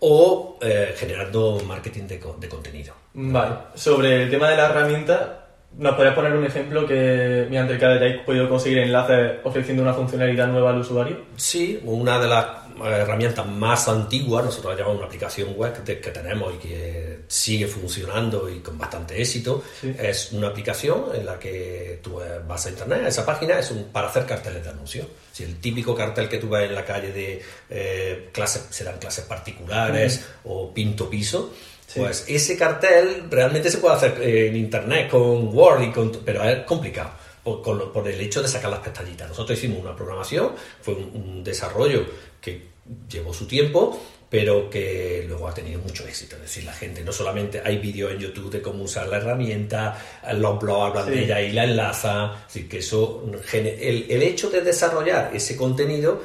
o 0.00 0.58
eh, 0.60 0.94
generando 0.96 1.60
marketing 1.66 2.04
de, 2.04 2.20
de 2.38 2.48
contenido. 2.48 2.94
Vale, 3.14 3.54
sobre 3.74 4.22
el 4.22 4.30
tema 4.30 4.48
de 4.50 4.56
la 4.56 4.66
herramienta, 4.66 5.46
¿nos 5.76 5.94
podrías 5.94 6.14
poner 6.14 6.32
un 6.34 6.44
ejemplo 6.44 6.86
que 6.86 7.46
mediante 7.48 7.74
el 7.74 7.78
que 7.78 7.86
hayáis 7.86 8.16
podido 8.22 8.48
conseguir 8.48 8.78
enlaces 8.78 9.38
ofreciendo 9.42 9.82
una 9.82 9.92
funcionalidad 9.94 10.46
nueva 10.46 10.70
al 10.70 10.78
usuario? 10.78 11.16
Sí, 11.36 11.80
una 11.84 12.20
de 12.20 12.28
las 12.28 12.46
herramientas 12.84 13.46
más 13.46 13.88
antiguas, 13.88 14.44
nosotros 14.44 14.72
la 14.74 14.78
llamamos 14.78 14.98
una 14.98 15.06
aplicación 15.06 15.54
web 15.56 15.82
que, 15.84 16.00
que 16.00 16.10
tenemos 16.10 16.54
y 16.54 16.58
que 16.58 17.18
sigue 17.28 17.66
funcionando 17.66 18.48
y 18.48 18.60
con 18.60 18.76
bastante 18.78 19.20
éxito, 19.20 19.62
Sí. 19.80 19.94
es 19.98 20.32
una 20.32 20.48
aplicación 20.48 21.06
en 21.14 21.26
la 21.26 21.38
que 21.38 22.00
tú 22.02 22.20
eh, 22.20 22.40
vas 22.46 22.66
a 22.66 22.70
internet, 22.70 23.02
esa 23.06 23.24
página 23.26 23.58
es 23.58 23.70
un, 23.70 23.84
para 23.84 24.08
hacer 24.08 24.24
carteles 24.26 24.62
de 24.64 24.70
anuncios. 24.70 25.06
Si 25.32 25.44
el 25.44 25.56
típico 25.60 25.94
cartel 25.94 26.28
que 26.28 26.38
tú 26.38 26.48
ves 26.48 26.68
en 26.68 26.74
la 26.74 26.84
calle 26.84 27.12
de 27.12 27.42
eh, 27.70 28.28
clases, 28.32 28.66
serán 28.70 28.98
clases 28.98 29.24
particulares 29.24 30.24
o 30.44 30.72
pinto 30.72 31.08
piso, 31.08 31.52
Sí. 31.88 32.00
pues 32.00 32.26
ese 32.28 32.54
cartel 32.58 33.28
realmente 33.30 33.70
se 33.70 33.78
puede 33.78 33.94
hacer 33.96 34.20
eh, 34.20 34.48
en 34.48 34.56
internet 34.56 35.08
con 35.08 35.48
Word, 35.56 35.84
y 35.84 35.90
con, 35.90 36.12
pero 36.22 36.44
es 36.44 36.62
complicado 36.66 37.12
por, 37.48 37.62
con 37.62 37.78
lo- 37.78 37.92
por 37.92 38.06
el 38.08 38.20
hecho 38.20 38.42
de 38.42 38.48
sacar 38.48 38.70
las 38.70 38.80
pestañitas. 38.80 39.28
Nosotros 39.28 39.58
hicimos 39.58 39.80
una 39.80 39.94
programación, 39.96 40.52
fue 40.82 40.94
un, 40.94 41.10
un 41.14 41.44
desarrollo 41.44 42.04
que 42.40 42.62
llevó 43.08 43.32
su 43.34 43.46
tiempo, 43.46 43.98
pero 44.30 44.68
que 44.68 45.24
luego 45.26 45.48
ha 45.48 45.54
tenido 45.54 45.80
mucho 45.80 46.06
éxito. 46.06 46.36
Es 46.36 46.42
decir, 46.42 46.64
la 46.64 46.72
gente 46.74 47.02
no 47.02 47.12
solamente 47.12 47.62
hay 47.64 47.78
vídeos 47.78 48.12
en 48.12 48.18
YouTube 48.18 48.50
de 48.50 48.60
cómo 48.60 48.84
usar 48.84 49.08
la 49.08 49.16
herramienta, 49.16 49.96
los 50.34 50.58
blogs 50.60 50.90
hablan 50.90 51.04
Sí. 51.06 51.10
de 51.12 51.24
ella 51.24 51.40
y 51.40 51.52
la 51.52 51.64
enlazan. 51.64 52.32
Es 52.46 52.54
decir, 52.54 52.68
que 52.68 52.78
eso, 52.78 53.24
el, 53.52 54.06
el 54.10 54.22
hecho 54.22 54.50
de 54.50 54.60
desarrollar 54.60 55.34
ese 55.34 55.56
contenido, 55.56 56.20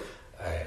eh, 0.46 0.65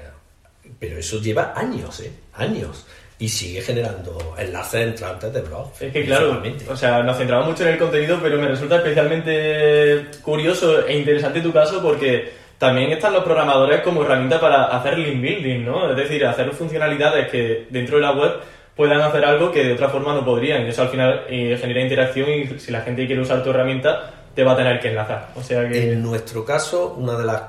pero 0.79 0.97
eso 0.97 1.19
lleva 1.21 1.53
años, 1.55 1.99
¿eh? 1.99 2.11
Años. 2.33 2.85
Y 3.19 3.29
sigue 3.29 3.61
generando 3.61 4.35
enlaces 4.37 4.87
entrantes 4.87 5.33
de 5.33 5.41
blog. 5.41 5.71
Es 5.79 5.91
que 5.91 6.05
claro, 6.05 6.41
o 6.69 6.75
sea, 6.75 7.01
nos 7.01 7.17
centramos 7.17 7.47
mucho 7.47 7.63
en 7.63 7.69
el 7.69 7.79
contenido, 7.79 8.19
pero 8.21 8.37
me 8.37 8.47
resulta 8.47 8.77
especialmente 8.77 10.05
curioso 10.21 10.85
e 10.85 10.97
interesante 10.97 11.41
tu 11.41 11.51
caso 11.51 11.81
porque 11.81 12.31
también 12.57 12.91
están 12.91 13.13
los 13.13 13.23
programadores 13.23 13.81
como 13.81 14.03
herramienta 14.03 14.39
para 14.39 14.65
hacer 14.65 14.97
link 14.99 15.21
building, 15.21 15.65
¿no? 15.65 15.89
Es 15.89 15.97
decir, 15.97 16.25
hacer 16.25 16.51
funcionalidades 16.51 17.29
que 17.29 17.67
dentro 17.69 17.97
de 17.97 18.03
la 18.03 18.11
web 18.11 18.33
puedan 18.75 19.01
hacer 19.01 19.25
algo 19.25 19.51
que 19.51 19.63
de 19.63 19.73
otra 19.73 19.89
forma 19.89 20.13
no 20.13 20.23
podrían. 20.23 20.65
Y 20.65 20.69
eso 20.69 20.83
al 20.83 20.89
final 20.89 21.25
eh, 21.27 21.57
genera 21.59 21.81
interacción 21.81 22.29
y 22.29 22.59
si 22.59 22.71
la 22.71 22.81
gente 22.81 23.05
quiere 23.07 23.21
usar 23.21 23.43
tu 23.43 23.49
herramienta, 23.49 24.11
te 24.33 24.43
va 24.43 24.53
a 24.53 24.57
tener 24.57 24.79
que 24.79 24.89
enlazar. 24.89 25.29
O 25.35 25.41
sea 25.41 25.67
que... 25.67 25.91
En 25.91 26.03
nuestro 26.03 26.45
caso, 26.45 26.93
una 26.97 27.17
de 27.17 27.25
las 27.25 27.41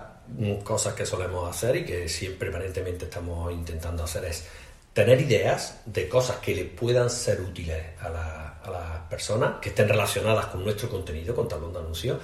cosas 0.64 0.94
que 0.94 1.06
solemos 1.06 1.48
hacer 1.48 1.76
y 1.76 1.84
que 1.84 2.08
siempre 2.08 2.50
permanentemente 2.50 3.04
estamos 3.04 3.52
intentando 3.52 4.04
hacer 4.04 4.24
es 4.24 4.48
tener 4.92 5.20
ideas 5.20 5.80
de 5.86 6.08
cosas 6.08 6.36
que 6.38 6.54
le 6.54 6.64
puedan 6.64 7.08
ser 7.10 7.40
útiles 7.40 7.76
a, 8.00 8.08
la- 8.08 8.58
a 8.64 8.70
las 8.70 8.98
personas, 9.08 9.54
que 9.60 9.68
estén 9.70 9.88
relacionadas 9.88 10.46
con 10.46 10.64
nuestro 10.64 10.88
contenido, 10.88 11.34
con 11.34 11.48
talón 11.48 11.72
de 11.72 11.78
anuncio, 11.78 12.18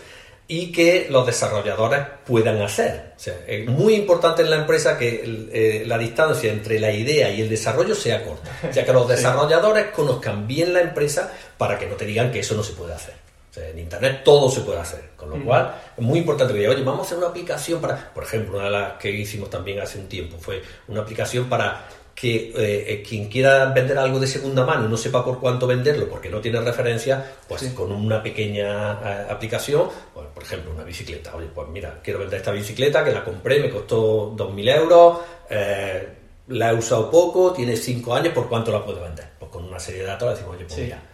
y 0.47 0.71
que 0.73 1.07
los 1.09 1.25
desarrolladores 1.25 2.01
puedan 2.27 2.61
hacer. 2.61 3.13
O 3.17 3.19
sea, 3.19 3.35
es 3.47 3.67
muy 3.67 3.95
importante 3.95 4.43
en 4.43 4.51
la 4.51 4.57
empresa 4.57 4.99
que 4.99 5.23
el- 5.23 5.49
eh, 5.53 5.85
la 5.87 5.97
distancia 5.97 6.53
entre 6.53 6.79
la 6.79 6.93
idea 6.93 7.31
y 7.31 7.41
el 7.41 7.49
desarrollo 7.49 7.95
sea 7.95 8.23
corta. 8.25 8.51
O 8.69 8.73
sea, 8.73 8.85
que 8.85 8.93
los 8.93 9.09
desarrolladores 9.17 9.87
conozcan 9.87 10.47
bien 10.47 10.75
la 10.75 10.81
empresa 10.83 11.33
para 11.57 11.79
que 11.79 11.87
no 11.87 11.95
te 11.95 12.05
digan 12.05 12.31
que 12.31 12.41
eso 12.41 12.55
no 12.55 12.63
se 12.63 12.75
puede 12.75 12.93
hacer. 12.93 13.15
O 13.51 13.55
sea, 13.55 13.69
en 13.69 13.79
Internet 13.79 14.23
todo 14.25 14.51
se 14.51 14.63
puede 14.63 14.81
hacer, 14.81 15.11
con 15.17 15.31
lo 15.31 15.43
cual 15.45 15.77
es 15.97 16.03
muy 16.03 16.19
importante 16.19 16.53
que 16.53 16.59
diga, 16.59 16.73
oye, 16.73 16.83
vamos 16.83 17.03
a 17.03 17.07
hacer 17.07 17.19
una 17.19 17.29
aplicación 17.29 17.81
para, 17.81 18.13
por 18.13 18.25
ejemplo, 18.25 18.57
una 18.57 18.65
de 18.65 18.71
las 18.73 18.93
que 18.95 19.11
hicimos 19.13 19.49
también 19.49 19.79
hace 19.81 19.99
un 19.99 20.09
tiempo 20.09 20.37
fue 20.41 20.61
una 20.89 21.03
aplicación 21.03 21.49
para 21.49 21.87
que 22.15 22.53
eh, 22.57 23.03
quien 23.07 23.29
quiera 23.29 23.67
vender 23.67 23.99
algo 23.99 24.21
de 24.21 24.27
segunda 24.27 24.65
mano 24.65 24.87
y 24.87 24.89
no 24.89 24.97
sepa 24.97 25.25
por 25.25 25.41
cuánto 25.41 25.67
venderlo 25.67 26.09
porque 26.09 26.29
no 26.29 26.41
tiene 26.41 26.61
referencia, 26.61 27.25
pues 27.49 27.65
con 27.75 27.91
una 27.91 28.23
pequeña 28.23 28.93
eh, 28.93 29.27
aplicación, 29.31 29.89
pues, 30.13 30.27
por 30.33 30.43
ejemplo, 30.43 30.73
una 30.73 30.85
bicicleta. 30.85 31.35
Oye, 31.35 31.49
pues 31.53 31.69
mira, 31.69 32.01
quiero 32.03 32.21
vender 32.21 32.39
esta 32.39 32.53
bicicleta 32.53 33.05
que 33.05 33.13
la 33.13 33.25
compré, 33.25 33.61
me 33.61 33.71
costó 33.71 34.35
2.000 34.37 34.77
euros, 34.77 35.19
eh, 35.51 36.09
la 36.49 36.71
he 36.71 36.75
usado 36.75 37.11
poco, 37.11 37.53
tiene 37.53 37.77
5 37.77 38.15
años, 38.15 38.33
¿por 38.33 38.49
cuánto 38.49 38.71
la 38.71 38.85
puedo 38.85 39.01
vender? 39.01 39.27
Pues 39.39 39.51
con 39.51 39.65
una 39.65 39.81
serie 39.81 40.03
de 40.03 40.07
datos 40.07 40.29
le 40.29 40.35
decimos, 40.35 40.57
oye, 40.57 40.65
pues 40.67 40.79
mira 40.79 41.14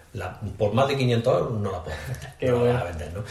por 0.59 0.73
más 0.73 0.89
de 0.89 0.97
500 0.97 1.39
euros 1.39 1.61
no 1.61 1.71
la 1.71 1.85
puedes 1.85 1.99
vender, 2.41 2.51
no 2.51 2.65
la 2.65 2.85
vender, 2.85 3.13
¿no? 3.15 3.25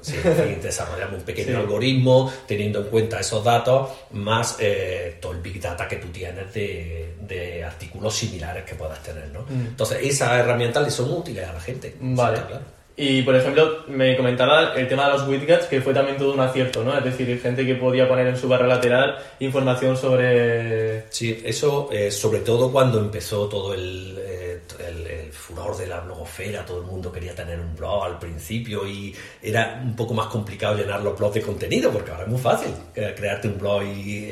Sí, 0.00 0.16
desarrollamos 0.62 1.18
un 1.18 1.24
pequeño 1.24 1.58
algoritmo 1.58 2.32
teniendo 2.46 2.80
en 2.80 2.86
cuenta 2.86 3.20
esos 3.20 3.44
datos 3.44 3.90
más 4.12 4.56
eh, 4.60 5.18
todo 5.20 5.32
el 5.32 5.40
big 5.40 5.60
data 5.60 5.86
que 5.86 5.96
tú 5.96 6.08
tienes 6.08 6.52
de, 6.54 7.14
de 7.20 7.64
artículos 7.64 8.14
similares 8.14 8.64
que 8.64 8.74
puedas 8.74 9.02
tener, 9.02 9.28
¿no? 9.28 9.42
Mm. 9.42 9.66
Entonces, 9.68 9.98
esas 10.02 10.32
herramientas 10.32 10.82
le 10.84 10.90
son 10.90 11.10
útiles 11.10 11.46
a 11.46 11.52
la 11.52 11.60
gente. 11.60 11.94
Vale. 12.00 12.40
claro. 12.46 12.74
Y, 12.96 13.22
por 13.22 13.34
ejemplo, 13.34 13.84
me 13.88 14.16
comentaba 14.16 14.72
el 14.74 14.86
tema 14.86 15.06
de 15.06 15.14
los 15.14 15.26
widgets, 15.26 15.66
que 15.66 15.80
fue 15.80 15.92
también 15.92 16.16
todo 16.16 16.32
un 16.32 16.38
acierto, 16.38 16.84
¿no? 16.84 16.96
Es 16.96 17.02
decir, 17.02 17.40
gente 17.40 17.66
que 17.66 17.74
podía 17.74 18.08
poner 18.08 18.28
en 18.28 18.36
su 18.36 18.48
barra 18.48 18.68
lateral 18.68 19.18
información 19.40 19.96
sobre... 19.96 21.10
Sí, 21.10 21.42
eso 21.44 21.88
eh, 21.90 22.12
sobre 22.12 22.40
todo 22.40 22.70
cuando 22.70 23.00
empezó 23.00 23.48
todo 23.48 23.74
el, 23.74 24.16
eh, 24.16 24.43
el, 24.78 25.32
furor 25.32 25.76
de 25.76 25.86
la 25.86 26.00
blogosfera, 26.00 26.64
todo 26.64 26.80
el 26.80 26.86
mundo 26.86 27.10
quería 27.10 27.34
tener 27.34 27.58
un 27.58 27.74
blog 27.74 28.04
al 28.04 28.18
principio 28.18 28.86
y 28.86 29.14
era 29.42 29.80
un 29.82 29.96
poco 29.96 30.14
más 30.14 30.26
complicado 30.26 30.76
llenar 30.76 31.02
los 31.02 31.18
blogs 31.18 31.34
de 31.34 31.42
contenido, 31.42 31.90
porque 31.90 32.10
ahora 32.10 32.24
es 32.24 32.28
muy 32.30 32.40
fácil 32.40 32.72
eh, 32.94 33.14
crearte 33.16 33.48
un 33.48 33.58
blog 33.58 33.82
y 33.82 34.26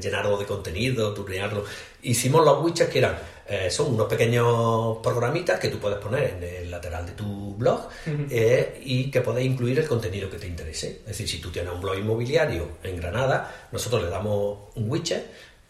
llenarlo 0.00 0.36
de 0.36 0.44
contenido, 0.44 1.14
crearlo. 1.24 1.64
Hicimos 2.02 2.44
los 2.44 2.62
widgets 2.62 2.90
que 2.90 2.98
eran 2.98 3.16
eh, 3.48 3.70
son 3.70 3.94
unos 3.94 4.08
pequeños 4.08 4.98
programitas 4.98 5.60
que 5.60 5.68
tú 5.68 5.78
puedes 5.78 5.98
poner 5.98 6.34
en 6.36 6.42
el 6.42 6.70
lateral 6.70 7.06
de 7.06 7.12
tu 7.12 7.54
blog 7.54 7.88
eh, 8.28 8.80
y 8.84 9.08
que 9.08 9.20
puedes 9.20 9.44
incluir 9.44 9.78
el 9.78 9.86
contenido 9.86 10.28
que 10.28 10.38
te 10.38 10.48
interese. 10.48 11.00
Es 11.00 11.06
decir, 11.06 11.28
si 11.28 11.38
tú 11.38 11.50
tienes 11.50 11.72
un 11.72 11.80
blog 11.80 11.96
inmobiliario 11.96 12.78
en 12.82 12.96
Granada, 12.96 13.68
nosotros 13.70 14.02
le 14.02 14.08
damos 14.08 14.74
un 14.74 14.90
widget 14.90 15.26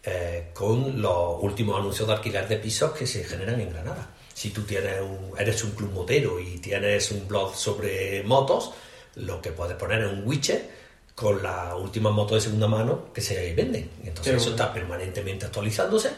eh, 0.07 0.51
con 0.55 1.03
los 1.03 1.43
últimos 1.43 1.79
anuncios 1.79 2.07
de 2.07 2.15
alquiler 2.15 2.47
de 2.47 2.57
pisos 2.57 2.93
que 2.93 3.07
se 3.07 3.25
generan 3.25 3.61
en 3.61 3.71
Granada. 3.71 4.09
Si 4.33 4.51
tú 4.51 4.63
tienes 4.63 5.01
un, 5.01 5.39
eres 5.39 5.65
un 5.65 5.73
club 5.73 5.93
motero 5.93 6.39
y 6.39 6.59
tienes 6.59 7.11
un 7.11 7.27
blog 7.27 7.55
sobre 7.55 8.23
motos, 8.23 8.71
lo 9.17 9.43
que 9.43 9.51
puedes 9.51 9.77
poner 9.77 10.05
es 10.05 10.13
un 10.13 10.27
widget 10.27 10.71
con 11.15 11.43
las 11.43 11.75
últimas 11.75 12.13
motos 12.13 12.37
de 12.37 12.41
segunda 12.43 12.69
mano 12.69 13.13
que 13.13 13.21
se 13.21 13.53
venden. 13.55 13.91
Entonces 14.05 14.37
eso 14.37 14.51
está 14.51 14.73
permanentemente 14.73 15.47
actualizándose 15.47 16.11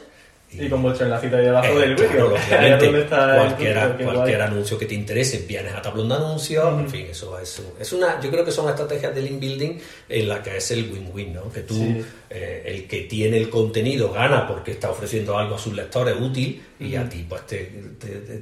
y, 0.51 0.69
con 0.69 0.83
vuestro 0.83 1.05
enlace 1.05 1.27
ahí 1.27 1.45
debajo 1.45 1.69
eh, 1.69 1.81
del 1.81 1.95
vídeo. 1.95 2.31
cualquier, 2.31 3.97
cualquier 4.03 4.41
anuncio 4.41 4.79
que 4.79 4.87
te 4.87 4.95
interese, 4.95 5.45
vienes 5.47 5.75
a 5.75 5.83
tablón 5.83 6.09
de 6.09 6.15
anuncios, 6.15 6.67
en 6.81 6.89
fin, 6.89 7.07
eso 7.11 7.39
es, 7.39 7.63
es 7.79 7.93
una, 7.93 8.19
yo 8.21 8.31
creo 8.31 8.45
que 8.45 8.51
son 8.51 8.69
estrategias 8.69 9.15
de 9.15 9.23
link 9.23 9.41
building 9.41 9.79
en 10.09 10.29
la 10.29 10.43
que 10.43 10.57
es 10.57 10.71
el 10.71 10.91
win-win, 10.91 11.35
¿no? 11.35 11.53
Que 11.53 11.61
tú, 11.61 12.03
eh, 12.31 12.63
el 12.65 12.87
que 12.87 13.03
tiene 13.03 13.37
el 13.37 13.51
contenido 13.51 14.11
gana 14.11 14.47
porque 14.49 14.73
está 14.73 14.91
ofreciendo 14.91 15.37
algo 15.37 15.57
a 15.57 15.59
sus 15.59 15.75
lectores 15.75 16.17
útil 16.19 16.63
y 16.81 16.95
a 16.95 17.07
ti 17.07 17.27
pues 17.29 17.47
te, 17.47 17.65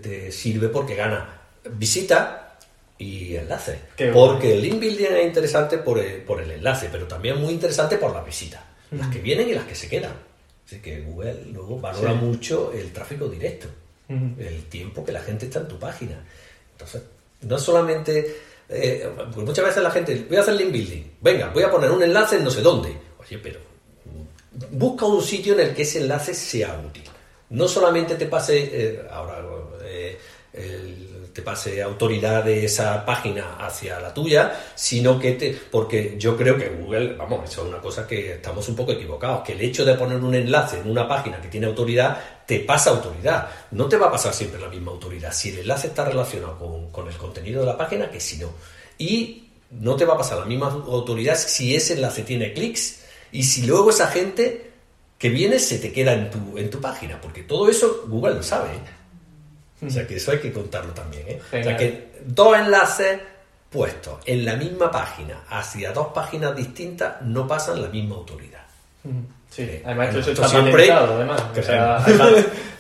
te, 0.01 0.31
sirve 0.31 0.69
porque 0.69 0.95
gana 0.95 1.41
visita 1.73 2.57
y 2.99 3.35
enlace. 3.35 3.81
porque 4.13 4.55
el 4.55 4.63
link 4.63 4.79
building 4.79 5.07
es 5.07 5.27
interesante 5.27 5.79
por 5.79 5.99
el, 5.99 6.23
por 6.23 6.41
el 6.41 6.53
enlace, 6.53 6.89
pero 6.93 7.07
también 7.07 7.41
muy 7.41 7.53
interesante 7.53 7.97
por 7.97 8.13
la 8.13 8.23
visita. 8.23 8.63
Las 8.93 9.09
que 9.09 9.19
vienen 9.19 9.49
y 9.49 9.55
las 9.55 9.65
que 9.65 9.75
se 9.75 9.89
quedan. 9.89 10.13
Así 10.67 10.81
que 10.81 11.01
Google 11.01 11.45
luego 11.53 11.79
valora 11.79 12.13
mucho 12.15 12.73
el 12.73 12.93
tráfico 12.93 13.29
directo, 13.29 13.69
el 14.09 14.65
tiempo 14.65 15.05
que 15.05 15.13
la 15.13 15.21
gente 15.21 15.47
está 15.47 15.61
en 15.61 15.69
tu 15.69 15.79
página. 15.79 16.25
Entonces, 16.73 17.03
no 17.43 17.59
solamente... 17.59 18.37
Eh, 18.69 19.09
pues 19.33 19.47
muchas 19.47 19.65
veces 19.65 19.81
la 19.81 19.93
gente, 19.93 20.27
voy 20.29 20.39
a 20.39 20.41
hacer 20.41 20.55
link 20.55 20.73
building, 20.73 21.03
venga, 21.21 21.51
voy 21.51 21.63
a 21.63 21.71
poner 21.71 21.89
un 21.89 22.03
enlace 22.03 22.37
en 22.37 22.43
no 22.43 22.51
sé 22.51 22.63
dónde. 22.63 22.97
Oye, 23.21 23.39
pero 23.39 23.61
busca 24.73 25.07
un 25.07 25.23
sitio 25.23 25.55
en 25.55 25.61
el 25.61 25.75
que 25.75 25.83
ese 25.83 26.01
enlace 26.01 26.35
sea 26.35 26.83
útil. 26.85 27.05
No 27.51 27.69
solamente 27.69 28.17
te 28.17 28.27
pase, 28.27 28.71
eh, 28.73 29.03
ahora, 29.09 29.41
eh, 29.85 30.19
el 30.53 31.06
te 31.37 31.43
pase 31.43 31.83
autoridad 31.83 32.43
de 32.45 32.65
esa 32.65 33.05
página 33.05 33.57
hacia 33.59 34.01
la 34.01 34.15
tuya, 34.15 34.59
sino 34.75 35.19
que 35.19 35.33
te... 35.33 35.53
Porque 35.71 36.17
yo 36.19 36.35
creo 36.35 36.57
que 36.57 36.71
Google, 36.71 37.13
vamos, 37.13 37.51
eso 37.51 37.61
es 37.61 37.69
una 37.69 37.79
cosa 37.79 38.07
que 38.07 38.33
estamos 38.33 38.67
un 38.71 38.75
poco 38.75 38.93
equivocados, 38.93 39.43
que 39.43 39.53
el 39.53 39.61
hecho 39.61 39.85
de 39.85 39.97
poner 39.97 40.17
un 40.17 40.35
enlace 40.35 40.81
en 40.81 40.91
una 40.91 41.07
página 41.07 41.39
que 41.39 41.49
tiene 41.49 41.67
autoridad, 41.67 42.19
te 42.47 42.61
pasa 42.61 42.89
autoridad. 42.89 43.51
No 43.73 43.85
te 43.85 43.99
va 43.99 44.07
a 44.07 44.11
pasar 44.11 44.33
siempre 44.33 44.59
la 44.59 44.71
misma 44.71 44.93
autoridad. 44.93 45.31
Si 45.31 45.51
el 45.51 45.59
enlace 45.59 45.89
está 45.89 46.07
relacionado 46.07 46.59
con, 46.59 46.91
con 46.91 47.07
el 47.07 47.17
contenido 47.19 47.61
de 47.61 47.67
la 47.67 47.77
página, 47.77 48.11
que 48.11 48.19
si 48.19 48.39
no. 48.39 48.49
Y 48.97 49.51
no 49.73 49.95
te 49.95 50.07
va 50.07 50.15
a 50.15 50.19
pasar 50.19 50.39
la 50.39 50.47
misma 50.47 50.69
autoridad 50.69 51.37
si 51.37 51.77
ese 51.77 51.93
enlace 51.93 52.23
tiene 52.23 52.55
clics 52.55 53.03
y 53.31 53.43
si 53.43 53.67
luego 53.67 53.91
esa 53.91 54.07
gente 54.07 54.71
que 55.19 55.29
viene 55.29 55.59
se 55.59 55.79
te 55.79 55.93
queda 55.93 56.15
en 56.15 56.31
tu, 56.31 56.57
en 56.57 56.71
tu 56.71 56.81
página, 56.81 57.21
porque 57.21 57.43
todo 57.43 57.69
eso 57.69 58.05
Google 58.09 58.37
lo 58.37 58.43
sabe. 58.43 58.71
¿Eh? 59.83 59.87
O 59.87 59.91
sea 59.91 60.07
que 60.07 60.17
eso 60.17 60.33
hay 60.33 60.39
que 60.39 60.53
contarlo 60.53 60.93
también. 60.93 61.25
¿eh? 61.29 61.41
O 61.47 61.63
sea 61.63 61.77
que 61.77 62.09
dos 62.25 62.57
enlaces 62.57 63.21
puestos 63.71 64.19
en 64.25 64.45
la 64.45 64.57
misma 64.57 64.91
página 64.91 65.43
hacia 65.49 65.93
dos 65.93 66.09
páginas 66.15 66.57
distintas 66.57 67.21
no 67.23 67.47
pasan 67.47 67.83
la 67.83 67.89
misma 67.89 68.17
autoridad. 68.17 68.63
Sí, 69.51 69.81
además 69.85 70.15
eso 70.15 70.33
está 70.33 70.49
siempre, 70.49 70.91
además. 70.91 71.43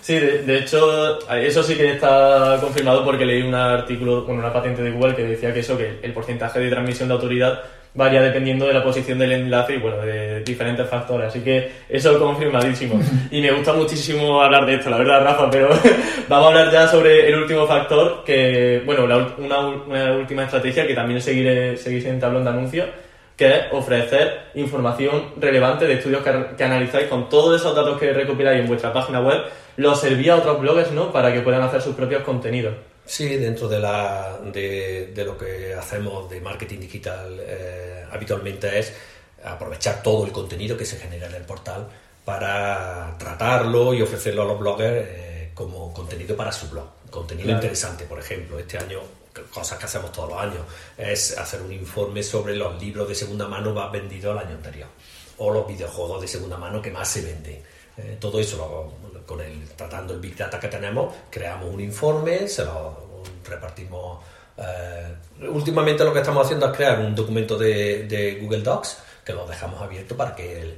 sí, 0.02 0.14
de, 0.14 0.58
hecho, 0.58 1.30
eso 1.30 1.62
sí 1.62 1.74
que 1.74 1.92
está 1.92 2.58
confirmado 2.60 3.04
porque 3.04 3.24
leí 3.24 3.42
un 3.42 3.54
artículo, 3.54 4.26
con 4.26 4.36
una 4.38 4.52
patente 4.52 4.82
de 4.82 4.90
Google 4.90 5.14
que 5.14 5.24
decía 5.24 5.54
que 5.54 5.60
eso, 5.60 5.78
que 5.78 6.00
el 6.02 6.12
porcentaje 6.12 6.58
de 6.58 6.68
transmisión 6.68 7.08
de 7.08 7.14
autoridad 7.14 7.62
varía 7.96 8.22
dependiendo 8.22 8.66
de 8.66 8.74
la 8.74 8.82
posición 8.82 9.18
del 9.18 9.32
enlace 9.32 9.74
y 9.74 9.78
bueno, 9.78 9.98
de 9.98 10.40
diferentes 10.42 10.88
factores. 10.88 11.28
Así 11.28 11.40
que 11.40 11.72
eso 11.88 12.12
es 12.12 12.18
confirmadísimo. 12.18 13.00
Y 13.30 13.40
me 13.40 13.50
gusta 13.50 13.72
muchísimo 13.72 14.40
hablar 14.40 14.66
de 14.66 14.74
esto, 14.76 14.90
la 14.90 14.98
verdad, 14.98 15.24
Rafa, 15.24 15.50
pero 15.50 15.68
vamos 16.28 16.46
a 16.46 16.48
hablar 16.48 16.72
ya 16.72 16.86
sobre 16.86 17.28
el 17.28 17.34
último 17.36 17.66
factor, 17.66 18.22
que, 18.24 18.82
bueno, 18.84 19.04
una, 19.38 20.12
última 20.16 20.44
estrategia 20.44 20.86
que 20.86 20.94
también 20.94 21.20
seguiré, 21.20 21.76
seguís 21.76 22.04
en 22.04 22.20
tablón 22.20 22.44
de 22.44 22.50
anuncios, 22.50 22.86
que 23.36 23.48
es 23.48 23.62
ofrecer 23.72 24.50
información 24.54 25.32
relevante 25.38 25.86
de 25.86 25.94
estudios 25.94 26.22
que, 26.22 26.64
analizáis 26.64 27.08
con 27.08 27.28
todos 27.28 27.60
esos 27.60 27.74
datos 27.74 27.98
que 27.98 28.12
recopiláis 28.12 28.60
en 28.60 28.68
vuestra 28.68 28.92
página 28.92 29.20
web, 29.20 29.42
los 29.76 30.00
servía 30.00 30.34
a 30.34 30.36
otros 30.36 30.60
bloggers, 30.60 30.92
¿no? 30.92 31.12
Para 31.12 31.32
que 31.32 31.40
puedan 31.40 31.62
hacer 31.62 31.82
sus 31.82 31.94
propios 31.94 32.22
contenidos. 32.22 32.74
Sí, 33.06 33.36
dentro 33.36 33.68
de, 33.68 33.78
la, 33.78 34.38
de, 34.52 35.22
lo 35.25 35.38
que 35.38 35.75
hacemos 35.75 36.28
de 36.28 36.40
marketing 36.40 36.80
digital 36.80 37.38
eh, 37.40 38.04
habitualmente 38.10 38.78
es 38.78 38.92
aprovechar 39.44 40.02
todo 40.02 40.26
el 40.26 40.32
contenido 40.32 40.76
que 40.76 40.84
se 40.84 40.98
genera 40.98 41.28
en 41.28 41.34
el 41.36 41.42
portal 41.42 41.88
para 42.25 43.14
tratarlo 43.18 43.94
y 43.94 44.02
ofrecerlo 44.02 44.42
a 44.42 44.44
los 44.44 44.58
bloggers 44.58 45.06
eh, 45.08 45.50
como 45.54 45.94
contenido 45.94 46.36
para 46.36 46.50
su 46.50 46.68
blog. 46.68 46.88
Contenido 47.08 47.50
interesante, 47.52 48.04
por 48.04 48.18
ejemplo, 48.18 48.58
este 48.58 48.76
año, 48.76 48.98
cosas 49.54 49.78
que 49.78 49.84
hacemos 49.84 50.10
todos 50.10 50.30
los 50.30 50.40
años, 50.40 50.64
es 50.98 51.38
hacer 51.38 51.62
un 51.62 51.72
informe 51.72 52.25
sobre 52.25 52.56
los 52.56 52.82
libros 52.82 53.08
de 53.08 53.14
segunda 53.14 53.46
mano 53.46 53.72
más 53.72 53.92
vendidos 53.92 54.36
al 54.36 54.44
año 54.44 54.56
anterior 54.56 54.88
o 55.38 55.52
los 55.52 55.66
videojuegos 55.66 56.20
de 56.20 56.28
segunda 56.28 56.56
mano 56.56 56.82
que 56.82 56.90
más 56.90 57.08
se 57.08 57.22
venden. 57.22 57.62
Eh, 57.98 58.16
todo 58.20 58.38
eso 58.38 58.56
lo, 59.12 59.24
con 59.24 59.40
el, 59.40 59.68
tratando 59.70 60.14
el 60.14 60.20
Big 60.20 60.36
Data 60.36 60.60
que 60.60 60.68
tenemos, 60.68 61.14
creamos 61.30 61.72
un 61.72 61.80
informe, 61.80 62.46
se 62.48 62.64
lo 62.64 63.22
repartimos. 63.44 64.24
Eh, 64.58 65.14
últimamente 65.48 66.04
lo 66.04 66.12
que 66.12 66.20
estamos 66.20 66.44
haciendo 66.44 66.70
es 66.70 66.76
crear 66.76 67.00
un 67.00 67.14
documento 67.14 67.56
de, 67.58 68.38
Google 68.40 68.62
Docs 68.62 68.98
que 69.24 69.32
lo 69.32 69.46
dejamos 69.46 69.80
abierto 69.82 70.16
para 70.16 70.34
que 70.34 70.76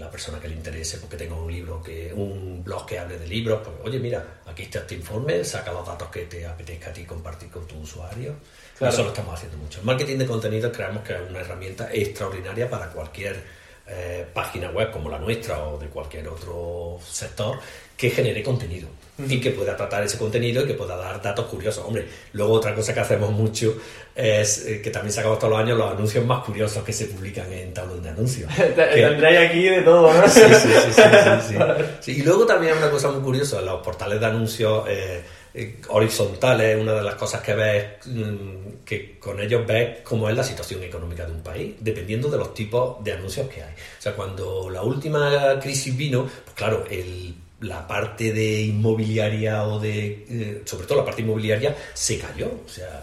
la 0.00 0.10
persona 0.10 0.40
que 0.40 0.48
le 0.48 0.54
interese, 0.54 0.98
porque 0.98 1.16
tenga 1.16 1.36
un 1.36 1.52
libro, 1.52 1.82
que 1.82 2.12
un 2.12 2.64
blog 2.64 2.86
que 2.86 2.98
hable 2.98 3.18
de 3.18 3.26
libros, 3.28 3.60
pues 3.62 3.76
oye, 3.84 4.00
mira, 4.00 4.40
aquí 4.46 4.62
está 4.62 4.80
este 4.80 4.94
informe, 4.94 5.44
saca 5.44 5.72
los 5.72 5.86
datos 5.86 6.08
que 6.08 6.22
te 6.24 6.44
apetezca 6.46 6.90
a 6.90 6.92
ti 6.92 7.04
compartir 7.04 7.50
con 7.50 7.66
tu 7.66 7.78
usuario. 7.78 8.34
Eso 8.80 9.02
lo 9.02 9.10
estamos 9.10 9.34
haciendo 9.34 9.58
mucho. 9.58 9.80
El 9.80 9.86
marketing 9.86 10.16
de 10.16 10.26
contenido 10.26 10.72
creemos 10.72 11.04
que 11.04 11.12
es 11.12 11.20
una 11.28 11.40
herramienta 11.40 11.92
extraordinaria 11.92 12.68
para 12.68 12.88
cualquier 12.88 13.59
eh, 13.90 14.26
página 14.32 14.70
web 14.70 14.90
como 14.90 15.10
la 15.10 15.18
nuestra 15.18 15.64
o 15.64 15.78
de 15.78 15.88
cualquier 15.88 16.28
otro 16.28 16.98
sector 17.04 17.58
que 17.96 18.08
genere 18.10 18.42
contenido 18.42 18.88
y 19.28 19.40
que 19.40 19.50
pueda 19.50 19.76
tratar 19.76 20.02
ese 20.04 20.16
contenido 20.16 20.62
y 20.62 20.66
que 20.66 20.74
pueda 20.74 20.96
dar 20.96 21.20
datos 21.20 21.46
curiosos. 21.46 21.84
Hombre, 21.84 22.06
luego 22.32 22.54
otra 22.54 22.74
cosa 22.74 22.94
que 22.94 23.00
hacemos 23.00 23.30
mucho 23.32 23.76
es 24.14 24.64
eh, 24.66 24.80
que 24.80 24.90
también 24.90 25.12
sacamos 25.12 25.38
todos 25.38 25.50
los 25.50 25.60
años 25.60 25.76
los 25.76 25.92
anuncios 25.92 26.24
más 26.24 26.44
curiosos 26.44 26.82
que 26.84 26.92
se 26.92 27.06
publican 27.06 27.52
en 27.52 27.74
tablón 27.74 28.02
de 28.02 28.10
anuncios. 28.10 28.50
Tendréis 28.56 29.50
aquí 29.50 29.64
de 29.64 29.82
todo, 29.82 30.10
Sí, 30.28 30.40
sí, 30.40 30.68
sí. 30.92 31.56
sí, 32.00 32.12
Y 32.20 32.22
luego 32.22 32.46
también 32.46 32.76
una 32.78 32.90
cosa 32.90 33.10
muy 33.10 33.20
curiosa, 33.20 33.60
los 33.60 33.82
portales 33.82 34.20
de 34.20 34.26
anuncios... 34.26 34.84
Eh, 34.88 35.22
eh, 35.52 35.80
horizontales, 35.88 36.80
una 36.80 36.94
de 36.94 37.02
las 37.02 37.14
cosas 37.16 37.40
que 37.42 37.54
ves, 37.54 38.06
mm, 38.06 38.84
que 38.84 39.18
con 39.18 39.40
ellos 39.40 39.66
ves 39.66 40.00
cómo 40.04 40.28
es 40.28 40.36
la 40.36 40.44
situación 40.44 40.82
económica 40.82 41.26
de 41.26 41.32
un 41.32 41.42
país, 41.42 41.74
dependiendo 41.80 42.28
de 42.30 42.38
los 42.38 42.54
tipos 42.54 43.02
de 43.02 43.12
anuncios 43.12 43.48
que 43.48 43.62
hay. 43.62 43.72
O 43.72 44.02
sea, 44.02 44.14
cuando 44.14 44.70
la 44.70 44.82
última 44.82 45.58
crisis 45.60 45.96
vino, 45.96 46.22
pues 46.44 46.54
claro, 46.54 46.84
el, 46.90 47.34
la 47.60 47.86
parte 47.86 48.32
de 48.32 48.62
inmobiliaria 48.62 49.64
o 49.64 49.80
de, 49.80 50.26
eh, 50.28 50.62
sobre 50.64 50.86
todo 50.86 50.98
la 50.98 51.04
parte 51.04 51.22
inmobiliaria, 51.22 51.76
se 51.94 52.18
cayó. 52.18 52.50
O 52.64 52.68
sea, 52.68 53.02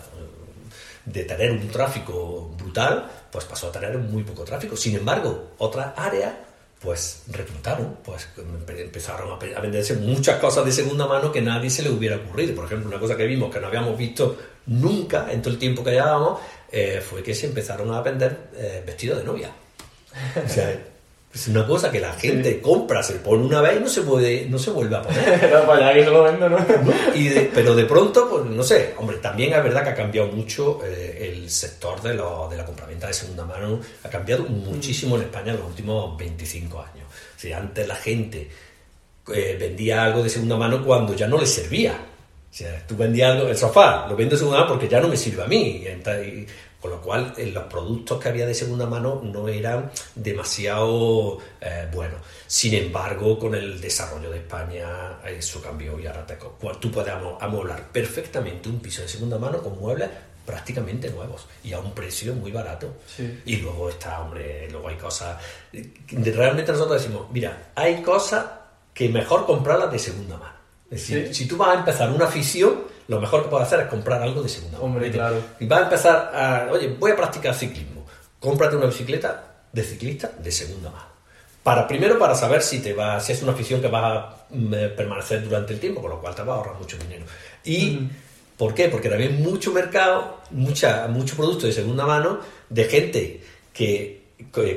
de 1.06 1.24
tener 1.24 1.52
un 1.52 1.68
tráfico 1.70 2.54
brutal, 2.58 3.10
pues 3.32 3.46
pasó 3.46 3.68
a 3.68 3.72
tener 3.72 3.98
muy 3.98 4.24
poco 4.24 4.44
tráfico. 4.44 4.76
Sin 4.76 4.96
embargo, 4.96 5.52
otras 5.58 5.94
áreas 5.96 6.34
pues 6.80 7.24
repuntaron, 7.32 7.98
pues 8.04 8.28
empezaron 8.68 9.32
a 9.32 9.60
venderse 9.60 9.96
muchas 9.96 10.40
cosas 10.40 10.64
de 10.64 10.72
segunda 10.72 11.08
mano 11.08 11.32
que 11.32 11.42
nadie 11.42 11.70
se 11.70 11.82
le 11.82 11.90
hubiera 11.90 12.18
ocurrido. 12.18 12.56
Por 12.56 12.66
ejemplo, 12.66 12.88
una 12.88 13.00
cosa 13.00 13.18
que 13.18 13.26
vimos 13.26 13.54
que 13.54 13.60
no 13.60 13.68
habíamos 13.68 13.98
visto 13.98 14.38
nunca 14.68 15.32
en 15.32 15.42
todo 15.42 15.54
el 15.54 15.60
tiempo 15.60 15.84
que 15.84 15.92
llevábamos 15.92 16.40
eh, 16.72 17.02
fue 17.02 17.24
que 17.24 17.34
se 17.34 17.48
empezaron 17.48 17.94
a 17.94 18.02
vender 18.02 18.50
eh, 18.56 18.84
vestidos 18.86 19.20
de 19.20 19.24
novia. 19.24 19.52
O 20.46 20.50
sea, 20.50 20.80
es 21.34 21.48
una 21.50 21.68
cosa 21.68 21.92
que 21.92 22.00
la 22.00 22.14
gente 22.14 22.60
compra, 22.62 23.04
se 23.04 23.16
pone 23.16 23.46
una 23.46 23.62
vez 23.62 23.78
y 23.78 23.80
no 23.82 23.90
se 23.90 24.02
puede, 24.02 24.46
no 24.50 24.58
se 24.58 24.72
vuelve 24.72 24.96
a 24.96 25.02
poner. 25.04 25.52
pero 27.54 27.76
de 27.76 27.86
pronto, 27.86 28.30
pues 28.30 28.46
no 28.46 28.64
sé, 28.64 28.96
hombre, 28.98 29.18
también 29.18 29.54
es 29.54 29.64
verdad 29.64 29.84
que 29.84 29.90
ha 29.90 29.96
cambiado 29.96 30.30
mucho 30.30 30.80
eh, 30.84 31.30
el 31.32 31.50
sector 31.50 32.02
de, 32.02 32.16
lo, 32.16 32.48
de 32.50 32.58
la 32.58 32.66
compraventa 32.66 33.08
de 33.08 33.14
segunda 33.14 33.46
mano, 33.46 33.80
ha 34.04 34.10
cambiado 34.10 34.44
muchísimo 34.46 35.16
en 35.18 35.24
España 35.24 35.52
en 35.52 35.60
los 35.60 35.68
últimos 35.68 36.18
25 36.18 36.80
años. 36.80 37.08
Si 37.36 37.52
antes 37.52 37.88
la 37.88 37.96
gente 37.96 38.50
eh, 39.34 39.58
vendía 39.60 40.04
algo 40.04 40.24
de 40.24 40.30
segunda 40.30 40.56
mano 40.56 40.84
cuando 40.84 41.14
ya 41.14 41.28
no 41.28 41.38
le 41.38 41.46
servía. 41.46 41.94
O 42.50 42.54
sea, 42.58 42.82
tú 42.88 42.96
vendías 42.96 43.34
algo, 43.34 43.50
el 43.50 43.58
sofá, 43.58 44.08
lo 44.08 44.16
vendo 44.16 44.36
de 44.36 44.40
segunda 44.40 44.62
mano 44.62 44.72
porque 44.72 44.88
ya 44.88 45.00
no 45.00 45.08
me 45.10 45.18
sirve 45.18 45.44
a 45.44 45.48
mí. 45.48 45.84
Y, 45.86 46.48
con 46.88 46.98
lo 46.98 47.02
cual, 47.02 47.34
eh, 47.38 47.48
los 47.48 47.66
productos 47.66 48.22
que 48.22 48.30
había 48.30 48.46
de 48.46 48.54
segunda 48.54 48.86
mano 48.86 49.22
no 49.22 49.50
eran 49.50 49.92
demasiado 50.16 51.40
eh, 51.60 51.88
buenos. 51.94 52.22
Sin 52.48 52.74
embargo, 52.74 53.38
con 53.38 53.54
el 53.56 53.82
desarrollo 53.82 54.30
de 54.32 54.38
España, 54.38 55.20
eso 55.28 55.62
cambió 55.62 56.00
y 56.00 56.08
ahora 56.08 56.26
te, 56.26 56.38
tú 56.80 56.90
puedes 56.92 57.14
amoblar 57.42 57.92
perfectamente 57.92 58.70
un 58.70 58.80
piso 58.80 59.02
de 59.02 59.10
segunda 59.10 59.38
mano 59.38 59.62
con 59.62 59.78
muebles 59.78 60.10
prácticamente 60.46 61.10
nuevos 61.10 61.46
y 61.62 61.74
a 61.74 61.80
un 61.80 61.92
precio 61.92 62.34
muy 62.34 62.54
barato. 62.54 62.96
Y 63.46 63.58
luego 63.58 63.90
está, 63.90 64.22
hombre, 64.22 64.70
luego 64.72 64.88
hay 64.88 64.96
cosas... 64.96 65.44
Realmente 66.10 66.72
nosotros 66.72 67.02
decimos, 67.02 67.28
mira, 67.32 67.72
hay 67.76 68.02
cosas 68.02 68.46
que 68.94 69.10
mejor 69.10 69.46
comprarlas 69.46 69.92
de 69.92 70.00
segunda 70.00 70.38
mano. 70.38 70.56
Es 70.90 71.02
decir, 71.02 71.36
si 71.36 71.48
tú 71.50 71.58
vas 71.58 71.76
a 71.76 71.80
empezar 71.80 72.10
una 72.10 72.28
afición, 72.28 72.86
lo 73.08 73.22
mejor 73.22 73.44
que 73.44 73.50
puedes 73.50 73.68
hacer 73.68 73.82
es 73.82 73.88
comprar 73.88 74.22
algo 74.22 74.42
de 74.42 74.50
segunda 74.50 74.78
mano. 74.78 74.86
Hombre, 74.86 75.12
claro. 75.12 75.42
Y 75.60 75.66
vas 75.66 75.80
a 75.80 75.84
empezar 75.84 76.32
a, 76.34 76.72
oye, 76.72 76.96
voy 77.00 77.12
a 77.12 77.16
practicar 77.16 77.56
ciclismo. 77.56 78.06
Cómprate 78.40 78.76
una 78.76 78.88
bicicleta 78.88 79.44
de 79.72 79.84
ciclista 79.84 80.32
de 80.38 80.52
segunda 80.52 80.90
mano. 80.90 81.06
Para, 81.64 81.88
primero 81.88 82.18
para 82.18 82.36
saber 82.36 82.62
si 82.62 82.80
te 82.80 82.94
va, 82.94 83.20
si 83.20 83.34
es 83.34 83.42
una 83.42 83.52
afición 83.52 83.82
que 83.82 83.88
va 83.88 84.16
a 84.16 84.36
mm, 84.50 84.74
eh, 84.74 84.88
permanecer 84.90 85.44
durante 85.44 85.74
el 85.74 85.80
tiempo, 85.80 86.02
con 86.02 86.12
lo 86.12 86.22
cual 86.22 86.34
te 86.34 86.44
va 86.44 86.54
a 86.54 86.58
ahorrar 86.58 86.76
mucho 86.76 86.98
dinero. 86.98 87.26
Y 87.64 88.08
¿por 88.58 88.74
qué? 88.74 88.88
Porque 88.90 89.10
también 89.10 89.34
hay 89.34 89.38
mucho 89.38 89.72
mercado, 89.72 90.42
mucha, 90.52 91.08
mucho 91.08 91.36
producto 91.36 91.68
de 91.68 91.74
segunda 91.74 92.06
mano 92.06 92.40
de 92.70 92.84
gente 92.86 93.44
que 93.74 94.17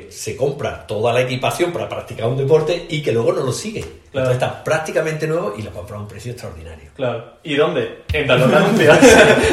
se 0.09 0.35
compra 0.35 0.85
toda 0.85 1.13
la 1.13 1.21
equipación 1.21 1.71
para 1.71 1.89
practicar 1.89 2.27
un 2.27 2.37
deporte 2.37 2.85
y 2.89 3.01
que 3.01 3.11
luego 3.11 3.33
no 3.33 3.41
lo 3.41 3.51
sigue. 3.51 3.83
Entonces 4.07 4.33
está 4.33 4.63
prácticamente 4.63 5.25
nuevo 5.25 5.53
y 5.57 5.61
lo 5.61 5.71
compra 5.71 5.97
a 5.97 6.01
un 6.01 6.07
precio 6.07 6.31
extraordinario. 6.31 6.89
Claro. 6.95 7.37
¿Y 7.43 7.55
dónde? 7.55 8.03
En 8.11 8.27
Talón 8.27 8.53
Anuncios. 8.53 8.97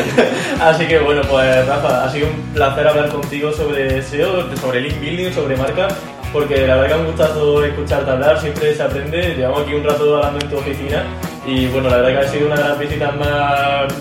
Así 0.61 0.87
que 0.87 0.99
bueno, 0.99 1.23
pues 1.31 1.67
Rafa, 1.67 2.05
ha 2.05 2.11
sido 2.11 2.29
un 2.29 2.55
placer 2.55 2.89
hablar 2.89 3.09
contigo 3.09 3.53
sobre 3.53 4.03
SEO, 4.03 4.55
sobre 4.57 4.81
link 4.81 5.01
building, 5.01 5.33
sobre 5.33 5.57
marca, 5.57 5.89
porque 6.33 6.67
la 6.67 6.77
verdad 6.77 6.89
que 6.89 7.03
me 7.03 7.09
ha 7.09 7.11
gustado 7.13 7.65
escucharte 7.65 8.11
hablar, 8.11 8.41
siempre 8.41 8.75
se 8.75 8.83
aprende. 8.83 9.35
Llevamos 9.35 9.63
aquí 9.63 9.75
un 9.75 9.85
rato 9.85 10.17
hablando 10.17 10.45
en 10.45 10.51
tu 10.51 10.57
oficina 10.59 11.05
y 11.47 11.67
bueno, 11.69 11.89
la 11.89 11.99
verdad 11.99 12.21
que 12.21 12.27
ha 12.27 12.31
sido 12.31 12.47
una 12.47 12.57
de 12.57 12.69
las 12.69 12.79
visitas 12.79 13.17
más 13.17 13.93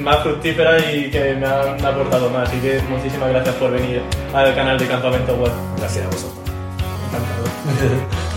más 0.00 0.22
fructífera 0.22 0.78
y 0.92 1.10
que 1.10 1.34
me 1.34 1.46
han 1.46 1.84
aportado 1.84 2.30
más. 2.30 2.48
Así 2.48 2.58
que 2.60 2.80
muchísimas 2.88 3.30
gracias 3.30 3.54
por 3.56 3.70
venir 3.70 4.02
al 4.32 4.54
canal 4.54 4.78
de 4.78 4.86
Campamento 4.86 5.34
Web. 5.34 5.52
Gracias 5.78 6.04
a 6.04 6.08
vosotros. 6.08 6.50
Encantado. 7.08 8.24